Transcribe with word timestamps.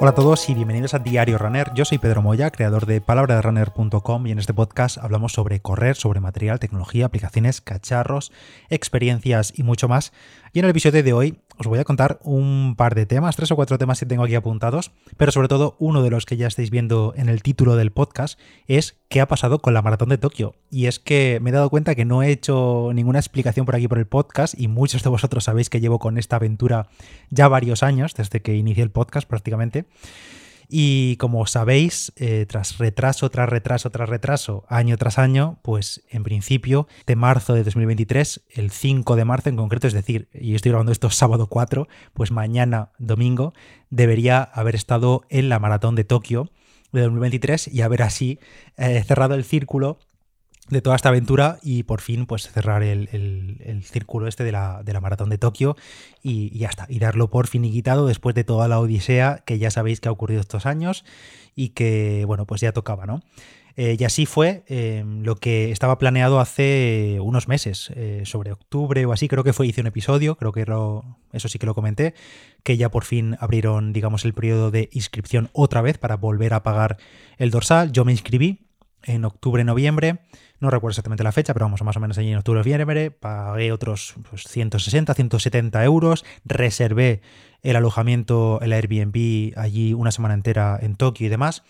Hola 0.00 0.12
a 0.12 0.14
todos 0.14 0.48
y 0.48 0.54
bienvenidos 0.54 0.94
a 0.94 1.00
Diario 1.00 1.38
Runner. 1.38 1.72
Yo 1.74 1.84
soy 1.84 1.98
Pedro 1.98 2.22
Moya, 2.22 2.52
creador 2.52 2.86
de 2.86 3.00
palabraderunner.com 3.00 4.28
y 4.28 4.30
en 4.30 4.38
este 4.38 4.54
podcast 4.54 4.96
hablamos 4.96 5.32
sobre 5.32 5.58
correr, 5.58 5.96
sobre 5.96 6.20
material, 6.20 6.60
tecnología, 6.60 7.06
aplicaciones, 7.06 7.60
cacharros, 7.60 8.30
experiencias 8.70 9.52
y 9.56 9.64
mucho 9.64 9.88
más. 9.88 10.12
Y 10.52 10.60
en 10.60 10.66
el 10.66 10.70
episodio 10.70 11.02
de 11.02 11.12
hoy 11.12 11.40
os 11.58 11.66
voy 11.66 11.78
a 11.78 11.84
contar 11.84 12.18
un 12.22 12.74
par 12.76 12.94
de 12.94 13.06
temas, 13.06 13.36
tres 13.36 13.50
o 13.50 13.56
cuatro 13.56 13.78
temas 13.78 13.98
que 13.98 14.06
tengo 14.06 14.24
aquí 14.24 14.34
apuntados, 14.34 14.92
pero 15.16 15.32
sobre 15.32 15.48
todo 15.48 15.76
uno 15.78 16.02
de 16.02 16.10
los 16.10 16.24
que 16.24 16.36
ya 16.36 16.46
estáis 16.46 16.70
viendo 16.70 17.12
en 17.16 17.28
el 17.28 17.42
título 17.42 17.76
del 17.76 17.90
podcast 17.90 18.38
es 18.66 18.96
qué 19.08 19.20
ha 19.20 19.28
pasado 19.28 19.58
con 19.60 19.74
la 19.74 19.82
maratón 19.82 20.08
de 20.08 20.18
Tokio. 20.18 20.54
Y 20.70 20.86
es 20.86 20.98
que 20.98 21.38
me 21.42 21.50
he 21.50 21.52
dado 21.52 21.70
cuenta 21.70 21.94
que 21.94 22.04
no 22.04 22.22
he 22.22 22.30
hecho 22.30 22.90
ninguna 22.94 23.18
explicación 23.18 23.66
por 23.66 23.74
aquí 23.74 23.88
por 23.88 23.98
el 23.98 24.06
podcast 24.06 24.54
y 24.58 24.68
muchos 24.68 25.02
de 25.02 25.10
vosotros 25.10 25.44
sabéis 25.44 25.68
que 25.68 25.80
llevo 25.80 25.98
con 25.98 26.16
esta 26.16 26.36
aventura 26.36 26.88
ya 27.30 27.48
varios 27.48 27.82
años, 27.82 28.14
desde 28.14 28.40
que 28.40 28.54
inicié 28.54 28.84
el 28.84 28.90
podcast 28.90 29.28
prácticamente. 29.28 29.86
Y 30.68 31.16
como 31.16 31.46
sabéis, 31.46 32.12
eh, 32.16 32.44
tras 32.46 32.76
retraso, 32.76 33.30
tras 33.30 33.48
retraso, 33.48 33.90
tras 33.90 34.08
retraso, 34.08 34.64
año 34.68 34.98
tras 34.98 35.18
año, 35.18 35.58
pues 35.62 36.02
en 36.10 36.24
principio 36.24 36.86
de 37.06 37.16
marzo 37.16 37.54
de 37.54 37.64
2023, 37.64 38.42
el 38.50 38.70
5 38.70 39.16
de 39.16 39.24
marzo 39.24 39.48
en 39.48 39.56
concreto, 39.56 39.86
es 39.86 39.94
decir, 39.94 40.28
y 40.34 40.54
estoy 40.54 40.70
grabando 40.70 40.92
esto 40.92 41.08
sábado 41.08 41.46
4, 41.46 41.88
pues 42.12 42.30
mañana 42.30 42.90
domingo 42.98 43.54
debería 43.88 44.42
haber 44.42 44.74
estado 44.74 45.22
en 45.30 45.48
la 45.48 45.58
maratón 45.58 45.94
de 45.94 46.04
Tokio 46.04 46.50
de 46.92 47.00
2023 47.02 47.68
y 47.68 47.80
haber 47.80 48.02
así 48.02 48.38
eh, 48.76 49.02
cerrado 49.06 49.34
el 49.34 49.44
círculo 49.44 49.98
de 50.70 50.82
toda 50.82 50.96
esta 50.96 51.08
aventura 51.08 51.58
y 51.62 51.82
por 51.84 52.00
fin 52.00 52.26
pues 52.26 52.50
cerrar 52.50 52.82
el, 52.82 53.08
círculo 53.84 54.26
este 54.26 54.44
de 54.44 54.52
la, 54.52 55.00
maratón 55.00 55.30
de 55.30 55.38
Tokio 55.38 55.76
y, 56.22 56.56
ya 56.58 56.68
está, 56.68 56.86
y 56.88 56.98
darlo 56.98 57.30
por 57.30 57.46
finiquitado 57.46 58.06
después 58.06 58.34
de 58.34 58.44
toda 58.44 58.68
la 58.68 58.78
odisea 58.80 59.42
que 59.44 59.58
ya 59.58 59.70
sabéis 59.70 60.00
que 60.00 60.08
ha 60.08 60.12
ocurrido 60.12 60.40
estos 60.40 60.66
años 60.66 61.04
y 61.54 61.70
que 61.70 62.24
bueno 62.26 62.46
pues 62.46 62.60
ya 62.60 62.72
tocaba, 62.72 63.06
¿no? 63.06 63.22
Eh, 63.80 63.96
y 63.96 64.02
así 64.02 64.26
fue 64.26 64.64
eh, 64.66 65.04
lo 65.06 65.36
que 65.36 65.70
estaba 65.70 65.98
planeado 65.98 66.40
hace 66.40 67.18
unos 67.22 67.46
meses, 67.46 67.92
eh, 67.94 68.22
sobre 68.24 68.50
octubre 68.50 69.06
o 69.06 69.12
así, 69.12 69.28
creo 69.28 69.44
que 69.44 69.52
fue, 69.52 69.68
hice 69.68 69.82
un 69.82 69.86
episodio, 69.86 70.34
creo 70.34 70.50
que 70.50 70.62
eso 71.32 71.48
sí 71.48 71.60
que 71.60 71.66
lo 71.66 71.76
comenté, 71.76 72.12
que 72.64 72.76
ya 72.76 72.90
por 72.90 73.04
fin 73.04 73.36
abrieron, 73.38 73.92
digamos, 73.92 74.24
el 74.24 74.34
periodo 74.34 74.72
de 74.72 74.90
inscripción 74.92 75.48
otra 75.52 75.80
vez 75.80 75.96
para 75.96 76.16
volver 76.16 76.54
a 76.54 76.64
pagar 76.64 76.96
el 77.36 77.52
dorsal. 77.52 77.92
Yo 77.92 78.04
me 78.04 78.10
inscribí 78.10 78.67
en 79.02 79.24
octubre-noviembre, 79.24 80.20
no 80.60 80.70
recuerdo 80.70 80.92
exactamente 80.92 81.24
la 81.24 81.32
fecha, 81.32 81.54
pero 81.54 81.66
vamos, 81.66 81.82
más 81.82 81.96
o 81.96 82.00
menos 82.00 82.18
allí 82.18 82.30
en 82.30 82.38
octubre 82.38 82.60
noviembre, 82.60 83.10
pagué 83.10 83.72
otros 83.72 84.14
160, 84.34 85.12
pues, 85.12 85.16
170 85.16 85.84
euros, 85.84 86.24
reservé 86.44 87.20
el 87.62 87.76
alojamiento, 87.76 88.60
el 88.60 88.72
Airbnb 88.72 89.52
allí 89.56 89.94
una 89.94 90.10
semana 90.10 90.34
entera 90.34 90.78
en 90.80 90.96
Tokio 90.96 91.26
y 91.26 91.30
demás. 91.30 91.62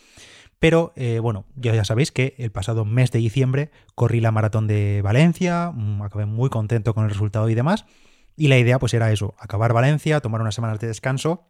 Pero 0.58 0.92
eh, 0.96 1.20
bueno, 1.20 1.44
ya, 1.54 1.74
ya 1.74 1.84
sabéis 1.84 2.10
que 2.10 2.34
el 2.38 2.50
pasado 2.50 2.84
mes 2.84 3.12
de 3.12 3.20
diciembre 3.20 3.70
corrí 3.94 4.20
la 4.20 4.32
maratón 4.32 4.66
de 4.66 5.02
Valencia, 5.02 5.70
mm, 5.72 6.02
acabé 6.02 6.26
muy 6.26 6.50
contento 6.50 6.94
con 6.94 7.04
el 7.04 7.10
resultado 7.10 7.48
y 7.48 7.54
demás. 7.54 7.84
Y 8.36 8.48
la 8.48 8.58
idea 8.58 8.78
pues 8.78 8.94
era 8.94 9.12
eso, 9.12 9.34
acabar 9.38 9.72
Valencia, 9.72 10.20
tomar 10.20 10.40
unas 10.40 10.54
semanas 10.54 10.80
de 10.80 10.88
descanso 10.88 11.46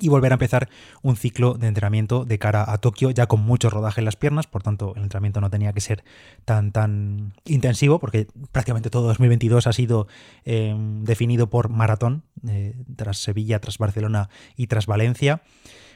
y 0.00 0.08
volver 0.08 0.32
a 0.32 0.34
empezar 0.34 0.68
un 1.02 1.16
ciclo 1.16 1.54
de 1.54 1.68
entrenamiento 1.68 2.24
de 2.24 2.38
cara 2.38 2.64
a 2.66 2.78
Tokio 2.78 3.10
ya 3.10 3.26
con 3.26 3.40
mucho 3.40 3.70
rodaje 3.70 4.00
en 4.00 4.06
las 4.06 4.16
piernas, 4.16 4.46
por 4.46 4.62
tanto 4.62 4.92
el 4.96 5.02
entrenamiento 5.04 5.40
no 5.40 5.50
tenía 5.50 5.72
que 5.72 5.80
ser 5.80 6.04
tan 6.44 6.72
tan 6.72 7.34
intensivo 7.44 8.00
porque 8.00 8.26
prácticamente 8.50 8.90
todo 8.90 9.06
2022 9.06 9.66
ha 9.66 9.72
sido 9.72 10.08
em, 10.44 11.04
definido 11.04 11.48
por 11.48 11.68
maratón 11.68 12.24
eh, 12.48 12.74
tras 12.96 13.18
Sevilla, 13.18 13.60
tras 13.60 13.78
Barcelona 13.78 14.28
y 14.56 14.66
tras 14.66 14.86
Valencia. 14.86 15.42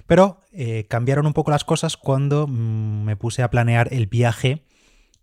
Pero 0.07 0.41
eh, 0.53 0.87
cambiaron 0.89 1.27
un 1.27 1.35
poco 1.35 1.51
las 1.51 1.65
cosas 1.65 1.97
cuando 1.97 2.47
mm, 2.47 3.05
me 3.05 3.17
puse 3.17 3.43
a 3.43 3.51
planear 3.51 3.93
el 3.93 4.07
viaje 4.07 4.65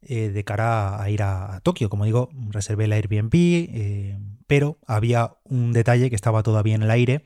eh, 0.02 0.30
de 0.30 0.44
cara 0.44 1.02
a 1.02 1.10
ir 1.10 1.24
a, 1.24 1.62
Tokio. 1.64 1.90
Como 1.90 2.06
digo, 2.06 2.30
reservé 2.50 2.86
el 2.86 2.94
Airbnb, 2.94 4.20
pero 4.46 4.78
había 4.86 5.38
un 5.46 5.72
detalle 5.74 6.10
que 6.10 6.16
estaba 6.16 6.44
todavía 6.44 6.76
en 6.76 6.84
el 6.84 6.92
aire 6.92 7.26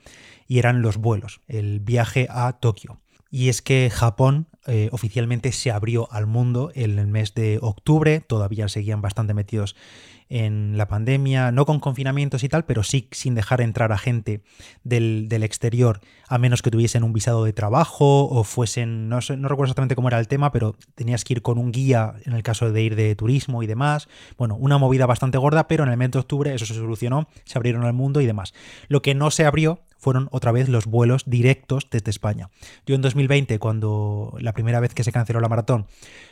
y 0.50 0.58
eran 0.58 0.82
los 0.82 0.98
vuelos, 0.98 1.40
el 1.48 1.80
viaje 1.80 2.28
a 2.30 2.52
Tokio. 2.54 3.00
Y 3.32 3.50
es 3.50 3.62
que 3.62 3.92
Japón 3.94 4.48
eh, 4.66 4.90
oficialmente 4.92 5.52
se 5.52 5.70
abrió 5.70 6.12
al 6.12 6.26
mundo 6.26 6.72
en 6.74 6.98
el 6.98 7.06
mes 7.06 7.36
de 7.36 7.60
octubre, 7.62 8.20
todavía 8.20 8.68
seguían 8.68 9.02
bastante 9.02 9.36
metidos 9.36 9.76
en 10.30 10.78
la 10.78 10.88
pandemia, 10.88 11.52
no 11.52 11.66
con 11.66 11.80
confinamientos 11.80 12.44
y 12.44 12.50
tal, 12.50 12.64
pero 12.66 12.84
sí 12.84 13.08
sin 13.12 13.34
dejar 13.34 13.62
entrar 13.62 13.92
a 13.92 13.98
gente 13.98 14.44
del, 14.84 15.28
exterior, 15.44 16.02
a 16.28 16.38
menos 16.38 16.62
que 16.62 16.70
tuviesen 16.70 17.04
un 17.04 17.14
visado 17.14 17.44
de 17.44 17.54
trabajo 17.54 18.28
o 18.28 18.44
fuesen, 18.44 19.10
no, 19.10 19.20
no 19.20 19.48
recuerdo 19.48 19.66
exactamente 19.66 19.96
cómo 19.96 20.08
era 20.08 20.20
el 20.20 20.28
tema, 20.28 20.52
pero 20.52 20.76
tenías 20.94 21.24
que 21.24 21.34
ir 21.34 21.42
con 21.42 21.58
un 21.58 21.72
guía 21.72 22.14
en 22.26 22.34
el 22.34 22.44
caso 22.44 22.72
de 22.72 22.82
ir 22.82 22.96
de 22.96 23.16
turismo 23.16 23.64
y 23.64 23.68
demás. 23.68 24.08
Bueno, 24.38 24.56
una 24.56 24.78
movida 24.78 25.08
bastante 25.08 25.40
gorda, 25.40 25.68
pero 25.68 25.84
en 25.84 25.90
el 25.90 25.98
mes 25.98 26.12
de 26.12 26.20
octubre 26.20 26.54
eso 26.54 26.66
se 26.66 26.76
solucionó, 26.76 27.28
se 27.46 27.58
abrieron 27.58 27.84
al 27.86 27.94
mundo 27.94 28.22
y 28.22 28.28
demás. 28.28 28.54
Lo 28.88 29.02
que 29.02 29.16
no 29.16 29.32
se 29.32 29.46
abrió 29.46 29.82
fueron 30.00 30.30
otra 30.32 30.52
vez 30.52 30.70
los 30.70 30.86
vuelos 30.86 31.24
directos 31.26 31.88
desde 31.92 32.10
España. 32.10 32.50
Yo 32.86 32.96
en 32.96 33.02
2020, 33.02 33.60
cuando 33.60 34.34
la 34.40 34.54
primera 34.54 34.80
vez 34.80 34.94
que 34.94 35.04
se 35.04 35.12
canceló 35.12 35.42
la 35.42 35.50
maratón, 35.50 35.88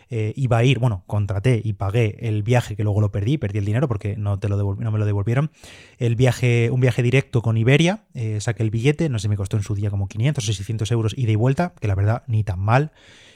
eh, 0.09 0.33
iba 0.35 0.57
a 0.57 0.63
ir, 0.63 0.79
bueno, 0.79 1.03
contraté 1.07 1.61
y 1.63 1.73
pagué 1.73 2.17
el 2.21 2.43
viaje, 2.43 2.75
que 2.75 2.83
luego 2.83 3.01
lo 3.01 3.11
perdí, 3.11 3.37
perdí 3.37 3.59
el 3.59 3.65
dinero 3.65 3.87
porque 3.87 4.15
no, 4.15 4.39
te 4.39 4.49
lo 4.49 4.57
no 4.75 4.91
me 4.91 4.99
lo 4.99 5.05
devolvieron, 5.05 5.51
el 5.97 6.15
viaje, 6.15 6.69
un 6.71 6.79
viaje 6.79 7.03
directo 7.03 7.41
con 7.41 7.57
Iberia, 7.57 8.03
eh, 8.13 8.39
saqué 8.41 8.63
el 8.63 8.69
billete, 8.69 9.09
no 9.09 9.19
sé, 9.19 9.29
me 9.29 9.37
costó 9.37 9.57
en 9.57 9.63
su 9.63 9.75
día 9.75 9.89
como 9.89 10.07
500 10.07 10.43
o 10.43 10.53
600 10.53 10.91
euros 10.91 11.17
ida 11.17 11.31
y 11.31 11.35
vuelta, 11.35 11.73
que 11.79 11.87
la 11.87 11.95
verdad 11.95 12.23
ni 12.27 12.43
tan 12.43 12.59
mal. 12.59 12.91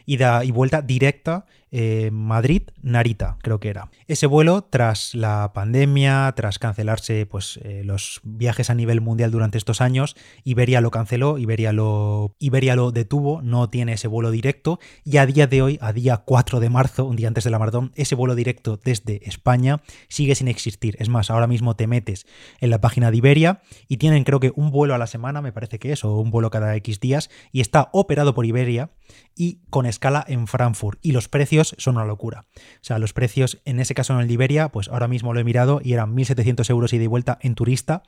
Ida 0.05 0.43
y 0.43 0.51
vuelta 0.51 0.81
directa 0.81 1.45
eh, 1.71 2.09
Madrid-Narita, 2.11 3.37
creo 3.41 3.59
que 3.59 3.69
era. 3.69 3.89
Ese 4.07 4.27
vuelo, 4.27 4.63
tras 4.63 5.15
la 5.15 5.51
pandemia, 5.53 6.33
tras 6.35 6.59
cancelarse 6.59 7.25
pues, 7.25 7.59
eh, 7.63 7.83
los 7.85 8.19
viajes 8.23 8.69
a 8.69 8.75
nivel 8.75 8.99
mundial 8.99 9.31
durante 9.31 9.57
estos 9.57 9.79
años, 9.79 10.17
Iberia 10.43 10.81
lo 10.81 10.91
canceló, 10.91 11.37
Iberia 11.37 11.71
lo, 11.71 12.35
Iberia 12.39 12.75
lo 12.75 12.91
detuvo, 12.91 13.41
no 13.41 13.69
tiene 13.69 13.93
ese 13.93 14.09
vuelo 14.09 14.31
directo 14.31 14.79
y 15.05 15.17
a 15.17 15.25
día 15.25 15.47
de 15.47 15.61
hoy, 15.61 15.79
a 15.81 15.93
día 15.93 16.17
4 16.17 16.59
de 16.59 16.69
marzo, 16.69 17.05
un 17.05 17.15
día 17.15 17.29
antes 17.29 17.45
de 17.45 17.51
la 17.51 17.59
maratón, 17.59 17.93
ese 17.95 18.15
vuelo 18.15 18.35
directo 18.35 18.77
desde 18.83 19.21
España 19.27 19.81
sigue 20.09 20.35
sin 20.35 20.49
existir. 20.49 20.97
Es 20.99 21.07
más, 21.07 21.29
ahora 21.29 21.47
mismo 21.47 21.77
te 21.77 21.87
metes 21.87 22.27
en 22.59 22.69
la 22.69 22.81
página 22.81 23.11
de 23.11 23.17
Iberia 23.17 23.61
y 23.87 23.97
tienen 23.97 24.25
creo 24.25 24.41
que 24.41 24.51
un 24.55 24.71
vuelo 24.71 24.93
a 24.93 24.97
la 24.97 25.07
semana, 25.07 25.41
me 25.41 25.53
parece 25.53 25.79
que 25.79 25.93
es, 25.93 26.03
o 26.03 26.17
un 26.17 26.31
vuelo 26.31 26.49
cada 26.49 26.75
X 26.75 26.99
días, 26.99 27.29
y 27.53 27.61
está 27.61 27.89
operado 27.93 28.33
por 28.33 28.45
Iberia 28.45 28.89
y 29.35 29.61
con 29.69 29.85
escala 29.85 30.25
en 30.27 30.47
Frankfurt. 30.47 30.99
Y 31.01 31.13
los 31.13 31.29
precios 31.29 31.60
son 31.63 31.95
una 31.97 32.05
locura. 32.05 32.45
O 32.55 32.83
sea, 32.83 32.99
los 32.99 33.13
precios, 33.13 33.59
en 33.65 33.79
ese 33.79 33.93
caso 33.93 34.13
en 34.13 34.19
el 34.19 34.27
Liberia, 34.27 34.69
pues 34.69 34.89
ahora 34.89 35.07
mismo 35.07 35.33
lo 35.33 35.39
he 35.39 35.43
mirado 35.43 35.81
y 35.83 35.93
eran 35.93 36.15
1.700 36.15 36.69
euros 36.69 36.93
ida 36.93 37.03
y 37.03 37.07
vuelta 37.07 37.37
en 37.41 37.55
turista. 37.55 38.03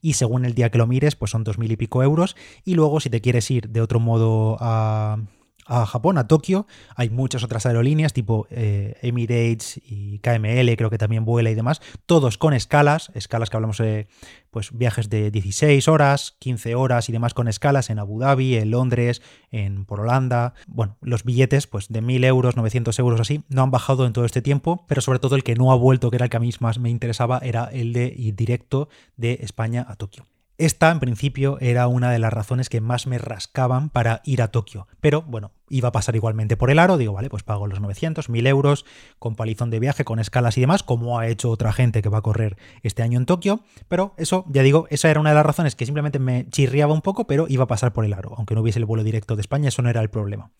Y 0.00 0.14
según 0.14 0.44
el 0.44 0.54
día 0.54 0.70
que 0.70 0.78
lo 0.78 0.86
mires, 0.86 1.16
pues 1.16 1.30
son 1.30 1.44
2.000 1.44 1.72
y 1.72 1.76
pico 1.76 2.02
euros. 2.02 2.36
Y 2.64 2.74
luego, 2.74 3.00
si 3.00 3.10
te 3.10 3.20
quieres 3.20 3.50
ir 3.50 3.68
de 3.68 3.80
otro 3.80 4.00
modo 4.00 4.56
a 4.60 5.18
a 5.66 5.86
Japón, 5.86 6.18
a 6.18 6.26
Tokio. 6.26 6.66
Hay 6.96 7.10
muchas 7.10 7.42
otras 7.42 7.66
aerolíneas 7.66 8.12
tipo 8.12 8.46
eh, 8.50 8.96
Emirates 9.02 9.80
y 9.84 10.18
KML, 10.20 10.76
creo 10.76 10.90
que 10.90 10.98
también 10.98 11.24
vuela 11.24 11.50
y 11.50 11.54
demás, 11.54 11.80
todos 12.06 12.38
con 12.38 12.54
escalas, 12.54 13.10
escalas 13.14 13.50
que 13.50 13.56
hablamos 13.56 13.78
de 13.78 14.08
pues, 14.50 14.70
viajes 14.72 15.10
de 15.10 15.30
16 15.30 15.88
horas, 15.88 16.36
15 16.38 16.74
horas 16.74 17.08
y 17.08 17.12
demás 17.12 17.34
con 17.34 17.48
escalas 17.48 17.90
en 17.90 17.98
Abu 17.98 18.20
Dhabi, 18.20 18.56
en 18.56 18.70
Londres, 18.70 19.22
en 19.50 19.84
por 19.84 20.00
Holanda. 20.00 20.54
Bueno, 20.66 20.96
los 21.00 21.24
billetes 21.24 21.66
pues 21.66 21.88
de 21.88 22.00
1000 22.00 22.24
euros, 22.24 22.56
900 22.56 22.98
euros 22.98 23.20
así, 23.20 23.44
no 23.48 23.62
han 23.62 23.70
bajado 23.70 24.06
en 24.06 24.12
todo 24.12 24.24
este 24.24 24.42
tiempo, 24.42 24.84
pero 24.88 25.00
sobre 25.00 25.18
todo 25.18 25.36
el 25.36 25.44
que 25.44 25.54
no 25.54 25.72
ha 25.72 25.76
vuelto, 25.76 26.10
que 26.10 26.16
era 26.16 26.26
el 26.26 26.30
que 26.30 26.36
a 26.36 26.40
mí 26.40 26.50
más 26.60 26.78
me 26.78 26.90
interesaba, 26.90 27.38
era 27.38 27.64
el 27.64 27.92
de 27.92 28.14
ir 28.16 28.34
directo 28.34 28.88
de 29.16 29.38
España 29.42 29.84
a 29.88 29.96
Tokio. 29.96 30.26
Esta, 30.56 30.92
en 30.92 31.00
principio, 31.00 31.58
era 31.60 31.88
una 31.88 32.12
de 32.12 32.20
las 32.20 32.32
razones 32.32 32.68
que 32.68 32.80
más 32.80 33.08
me 33.08 33.18
rascaban 33.18 33.90
para 33.90 34.20
ir 34.24 34.40
a 34.40 34.48
Tokio. 34.48 34.86
Pero 35.00 35.22
bueno, 35.22 35.50
iba 35.68 35.88
a 35.88 35.92
pasar 35.92 36.14
igualmente 36.14 36.56
por 36.56 36.70
el 36.70 36.78
aro. 36.78 36.96
Digo, 36.96 37.12
vale, 37.12 37.28
pues 37.28 37.42
pago 37.42 37.66
los 37.66 37.80
900, 37.80 38.28
1000 38.28 38.46
euros 38.46 38.84
con 39.18 39.34
palizón 39.34 39.70
de 39.70 39.80
viaje, 39.80 40.04
con 40.04 40.20
escalas 40.20 40.56
y 40.56 40.60
demás, 40.60 40.84
como 40.84 41.18
ha 41.18 41.26
hecho 41.26 41.50
otra 41.50 41.72
gente 41.72 42.02
que 42.02 42.08
va 42.08 42.18
a 42.18 42.22
correr 42.22 42.56
este 42.84 43.02
año 43.02 43.18
en 43.18 43.26
Tokio. 43.26 43.64
Pero 43.88 44.14
eso, 44.16 44.44
ya 44.48 44.62
digo, 44.62 44.86
esa 44.90 45.10
era 45.10 45.18
una 45.18 45.30
de 45.30 45.34
las 45.34 45.46
razones 45.46 45.74
que 45.74 45.86
simplemente 45.86 46.20
me 46.20 46.48
chirriaba 46.50 46.94
un 46.94 47.02
poco, 47.02 47.26
pero 47.26 47.46
iba 47.48 47.64
a 47.64 47.68
pasar 47.68 47.92
por 47.92 48.04
el 48.04 48.12
aro. 48.12 48.34
Aunque 48.36 48.54
no 48.54 48.60
hubiese 48.60 48.78
el 48.78 48.84
vuelo 48.84 49.02
directo 49.02 49.34
de 49.34 49.40
España, 49.40 49.68
eso 49.68 49.82
no 49.82 49.90
era 49.90 50.02
el 50.02 50.08
problema. 50.08 50.52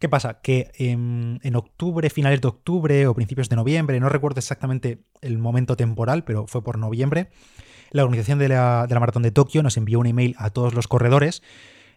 ¿Qué 0.00 0.08
pasa? 0.08 0.40
Que 0.40 0.72
en, 0.74 1.38
en, 1.44 1.54
octubre, 1.54 2.10
finales 2.10 2.40
de 2.40 2.48
octubre 2.48 3.06
o 3.06 3.14
principios 3.14 3.48
de 3.48 3.54
noviembre, 3.54 4.00
no 4.00 4.08
recuerdo 4.08 4.40
exactamente 4.40 5.04
el 5.20 5.38
momento 5.38 5.76
temporal, 5.76 6.24
pero 6.24 6.46
fue 6.48 6.64
por 6.64 6.78
noviembre, 6.78 7.30
la 7.90 8.04
organización 8.04 8.38
de 8.38 8.48
la, 8.48 8.86
Maratón 8.90 9.22
de 9.22 9.30
Tokio 9.30 9.62
nos 9.62 9.76
envió 9.76 9.98
un 9.98 10.06
email 10.06 10.34
a 10.38 10.50
todos 10.50 10.74
los 10.74 10.88
corredores 10.88 11.42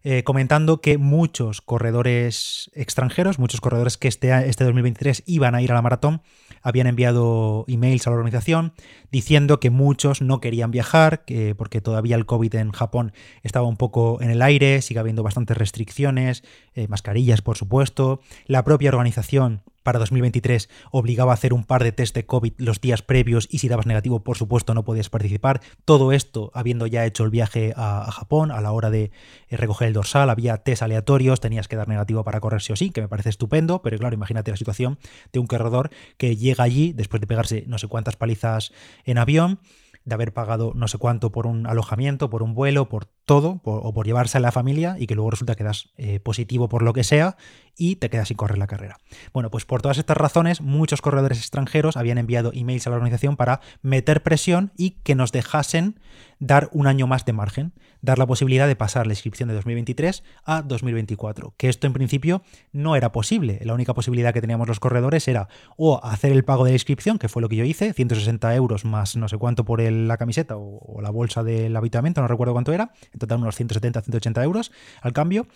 eh, 0.03 0.23
comentando 0.23 0.79
que 0.79 0.97
muchos 0.97 1.59
corredores 1.59 2.71
extranjeros, 2.73 3.37
muchos 3.37 3.59
corredores 3.59 3.97
que 3.97 4.07
este, 4.07 4.29
este 4.47 4.63
2023 4.63 5.23
iban 5.25 5.55
a 5.55 5.61
ir 5.61 5.71
a 5.71 5.75
la 5.75 5.81
maratón, 5.81 6.21
habían 6.61 6.87
enviado 6.87 7.65
emails 7.67 8.07
a 8.07 8.11
la 8.11 8.15
organización 8.15 8.73
diciendo 9.11 9.59
que 9.59 9.69
muchos 9.69 10.21
no 10.21 10.39
querían 10.39 10.71
viajar, 10.71 11.25
que, 11.25 11.53
porque 11.53 11.81
todavía 11.81 12.15
el 12.15 12.25
COVID 12.25 12.55
en 12.55 12.71
Japón 12.71 13.11
estaba 13.43 13.67
un 13.67 13.75
poco 13.75 14.21
en 14.21 14.29
el 14.29 14.41
aire, 14.41 14.81
sigue 14.81 15.01
habiendo 15.01 15.21
bastantes 15.21 15.57
restricciones, 15.57 16.43
eh, 16.75 16.87
mascarillas 16.87 17.41
por 17.41 17.57
supuesto, 17.57 18.21
la 18.45 18.63
propia 18.63 18.89
organización 18.89 19.63
para 19.83 19.99
2023 19.99 20.69
obligaba 20.91 21.31
a 21.31 21.35
hacer 21.35 21.53
un 21.53 21.63
par 21.63 21.83
de 21.83 21.91
test 21.91 22.15
de 22.15 22.25
COVID 22.25 22.53
los 22.57 22.81
días 22.81 23.01
previos 23.01 23.47
y 23.51 23.59
si 23.59 23.67
dabas 23.67 23.85
negativo, 23.85 24.23
por 24.23 24.37
supuesto, 24.37 24.73
no 24.73 24.83
podías 24.83 25.09
participar. 25.09 25.61
Todo 25.85 26.11
esto 26.11 26.51
habiendo 26.53 26.87
ya 26.87 27.05
hecho 27.05 27.23
el 27.23 27.29
viaje 27.29 27.73
a, 27.75 28.09
Japón 28.11 28.51
a 28.51 28.61
la 28.61 28.71
hora 28.71 28.89
de 28.89 29.11
eh, 29.49 29.57
recoger 29.57 29.87
el 29.87 29.93
dorsal, 29.93 30.29
había 30.29 30.57
test 30.57 30.81
aleatorios, 30.81 31.39
tenías 31.39 31.67
que 31.67 31.75
dar 31.75 31.87
negativo 31.87 32.23
para 32.23 32.39
correr 32.39 32.61
sí 32.61 32.73
o 32.73 32.75
sí, 32.75 32.89
que 32.89 33.01
me 33.01 33.07
parece 33.07 33.29
estupendo, 33.29 33.81
pero 33.81 33.97
claro, 33.97 34.13
imagínate 34.13 34.51
la 34.51 34.57
situación 34.57 34.99
de 35.31 35.39
un 35.39 35.47
corredor 35.47 35.89
que 36.17 36.35
llega 36.35 36.63
allí 36.63 36.93
después 36.93 37.21
de 37.21 37.27
pegarse 37.27 37.63
no 37.67 37.77
sé 37.77 37.87
cuántas 37.87 38.15
palizas 38.15 38.71
en 39.05 39.17
avión 39.17 39.59
de 40.09 40.15
haber 40.15 40.33
pagado 40.33 40.73
no 40.75 40.87
sé 40.87 40.97
cuánto 40.97 41.31
por 41.31 41.47
un 41.47 41.65
alojamiento, 41.67 42.29
por 42.29 42.43
un 42.43 42.53
vuelo, 42.53 42.89
por 42.89 43.05
todo, 43.05 43.61
o 43.63 43.93
por 43.93 44.05
llevarse 44.05 44.39
a 44.39 44.41
la 44.41 44.51
familia 44.51 44.95
y 44.99 45.07
que 45.07 45.15
luego 45.15 45.29
resulta 45.29 45.55
que 45.55 45.63
das 45.63 45.89
eh, 45.97 46.19
positivo 46.19 46.67
por 46.67 46.81
lo 46.81 46.93
que 46.93 47.03
sea 47.03 47.37
y 47.77 47.95
te 47.95 48.09
quedas 48.09 48.27
sin 48.27 48.37
correr 48.37 48.57
la 48.57 48.67
carrera. 48.67 48.97
Bueno, 49.33 49.49
pues 49.51 49.65
por 49.65 49.81
todas 49.81 49.97
estas 49.97 50.17
razones, 50.17 50.61
muchos 50.61 51.01
corredores 51.01 51.37
extranjeros 51.37 51.95
habían 51.95 52.17
enviado 52.17 52.51
emails 52.53 52.87
a 52.87 52.89
la 52.89 52.97
organización 52.97 53.37
para 53.37 53.61
meter 53.81 54.23
presión 54.23 54.73
y 54.75 54.91
que 55.03 55.15
nos 55.15 55.31
dejasen 55.31 55.99
dar 56.39 56.69
un 56.71 56.87
año 56.87 57.05
más 57.05 57.25
de 57.25 57.33
margen, 57.33 57.73
dar 58.01 58.17
la 58.17 58.25
posibilidad 58.25 58.67
de 58.67 58.75
pasar 58.75 59.05
la 59.05 59.13
inscripción 59.13 59.49
de 59.49 59.55
2023 59.55 60.23
a 60.45 60.61
2024, 60.61 61.53
que 61.57 61.69
esto 61.69 61.85
en 61.85 61.93
principio 61.93 62.41
no 62.71 62.95
era 62.95 63.11
posible. 63.11 63.59
La 63.63 63.73
única 63.73 63.93
posibilidad 63.93 64.33
que 64.33 64.41
teníamos 64.41 64.67
los 64.67 64.79
corredores 64.79 65.27
era 65.27 65.49
o 65.77 66.03
hacer 66.03 66.31
el 66.31 66.45
pago 66.45 66.63
de 66.63 66.71
la 66.71 66.75
inscripción, 66.75 67.19
que 67.19 67.27
fue 67.27 67.41
lo 67.41 67.49
que 67.49 67.57
yo 67.57 67.65
hice, 67.65 67.93
160 67.93 68.55
euros 68.55 68.85
más 68.85 69.15
no 69.15 69.27
sé 69.27 69.37
cuánto 69.37 69.65
por 69.65 69.81
la 69.81 70.17
camiseta 70.17 70.55
o, 70.57 71.01
la 71.01 71.09
bolsa 71.09 71.43
del 71.43 71.75
habitamiento, 71.75 72.21
no 72.21 72.27
recuerdo 72.27 72.53
cuánto 72.53 72.73
era, 72.73 72.91
en 73.13 73.19
total 73.19 73.39
unos 73.39 73.55
170, 73.55 74.01
180 74.01 74.43
euros 74.43 74.71
al 75.01 75.13
cambio, 75.13 75.47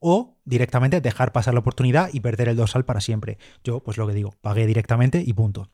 o 0.00 0.36
directamente 0.44 1.00
dejar 1.00 1.32
pasar 1.32 1.54
la 1.54 1.60
oportunidad 1.60 2.10
y 2.12 2.20
perder 2.20 2.48
el 2.48 2.56
dorsal 2.56 2.84
para 2.84 3.00
siempre. 3.00 3.38
Yo, 3.62 3.80
pues 3.80 3.96
lo 3.96 4.06
que 4.06 4.14
digo, 4.14 4.34
pagué 4.40 4.66
directamente 4.66 5.22
y 5.24 5.32
punto. 5.32 5.70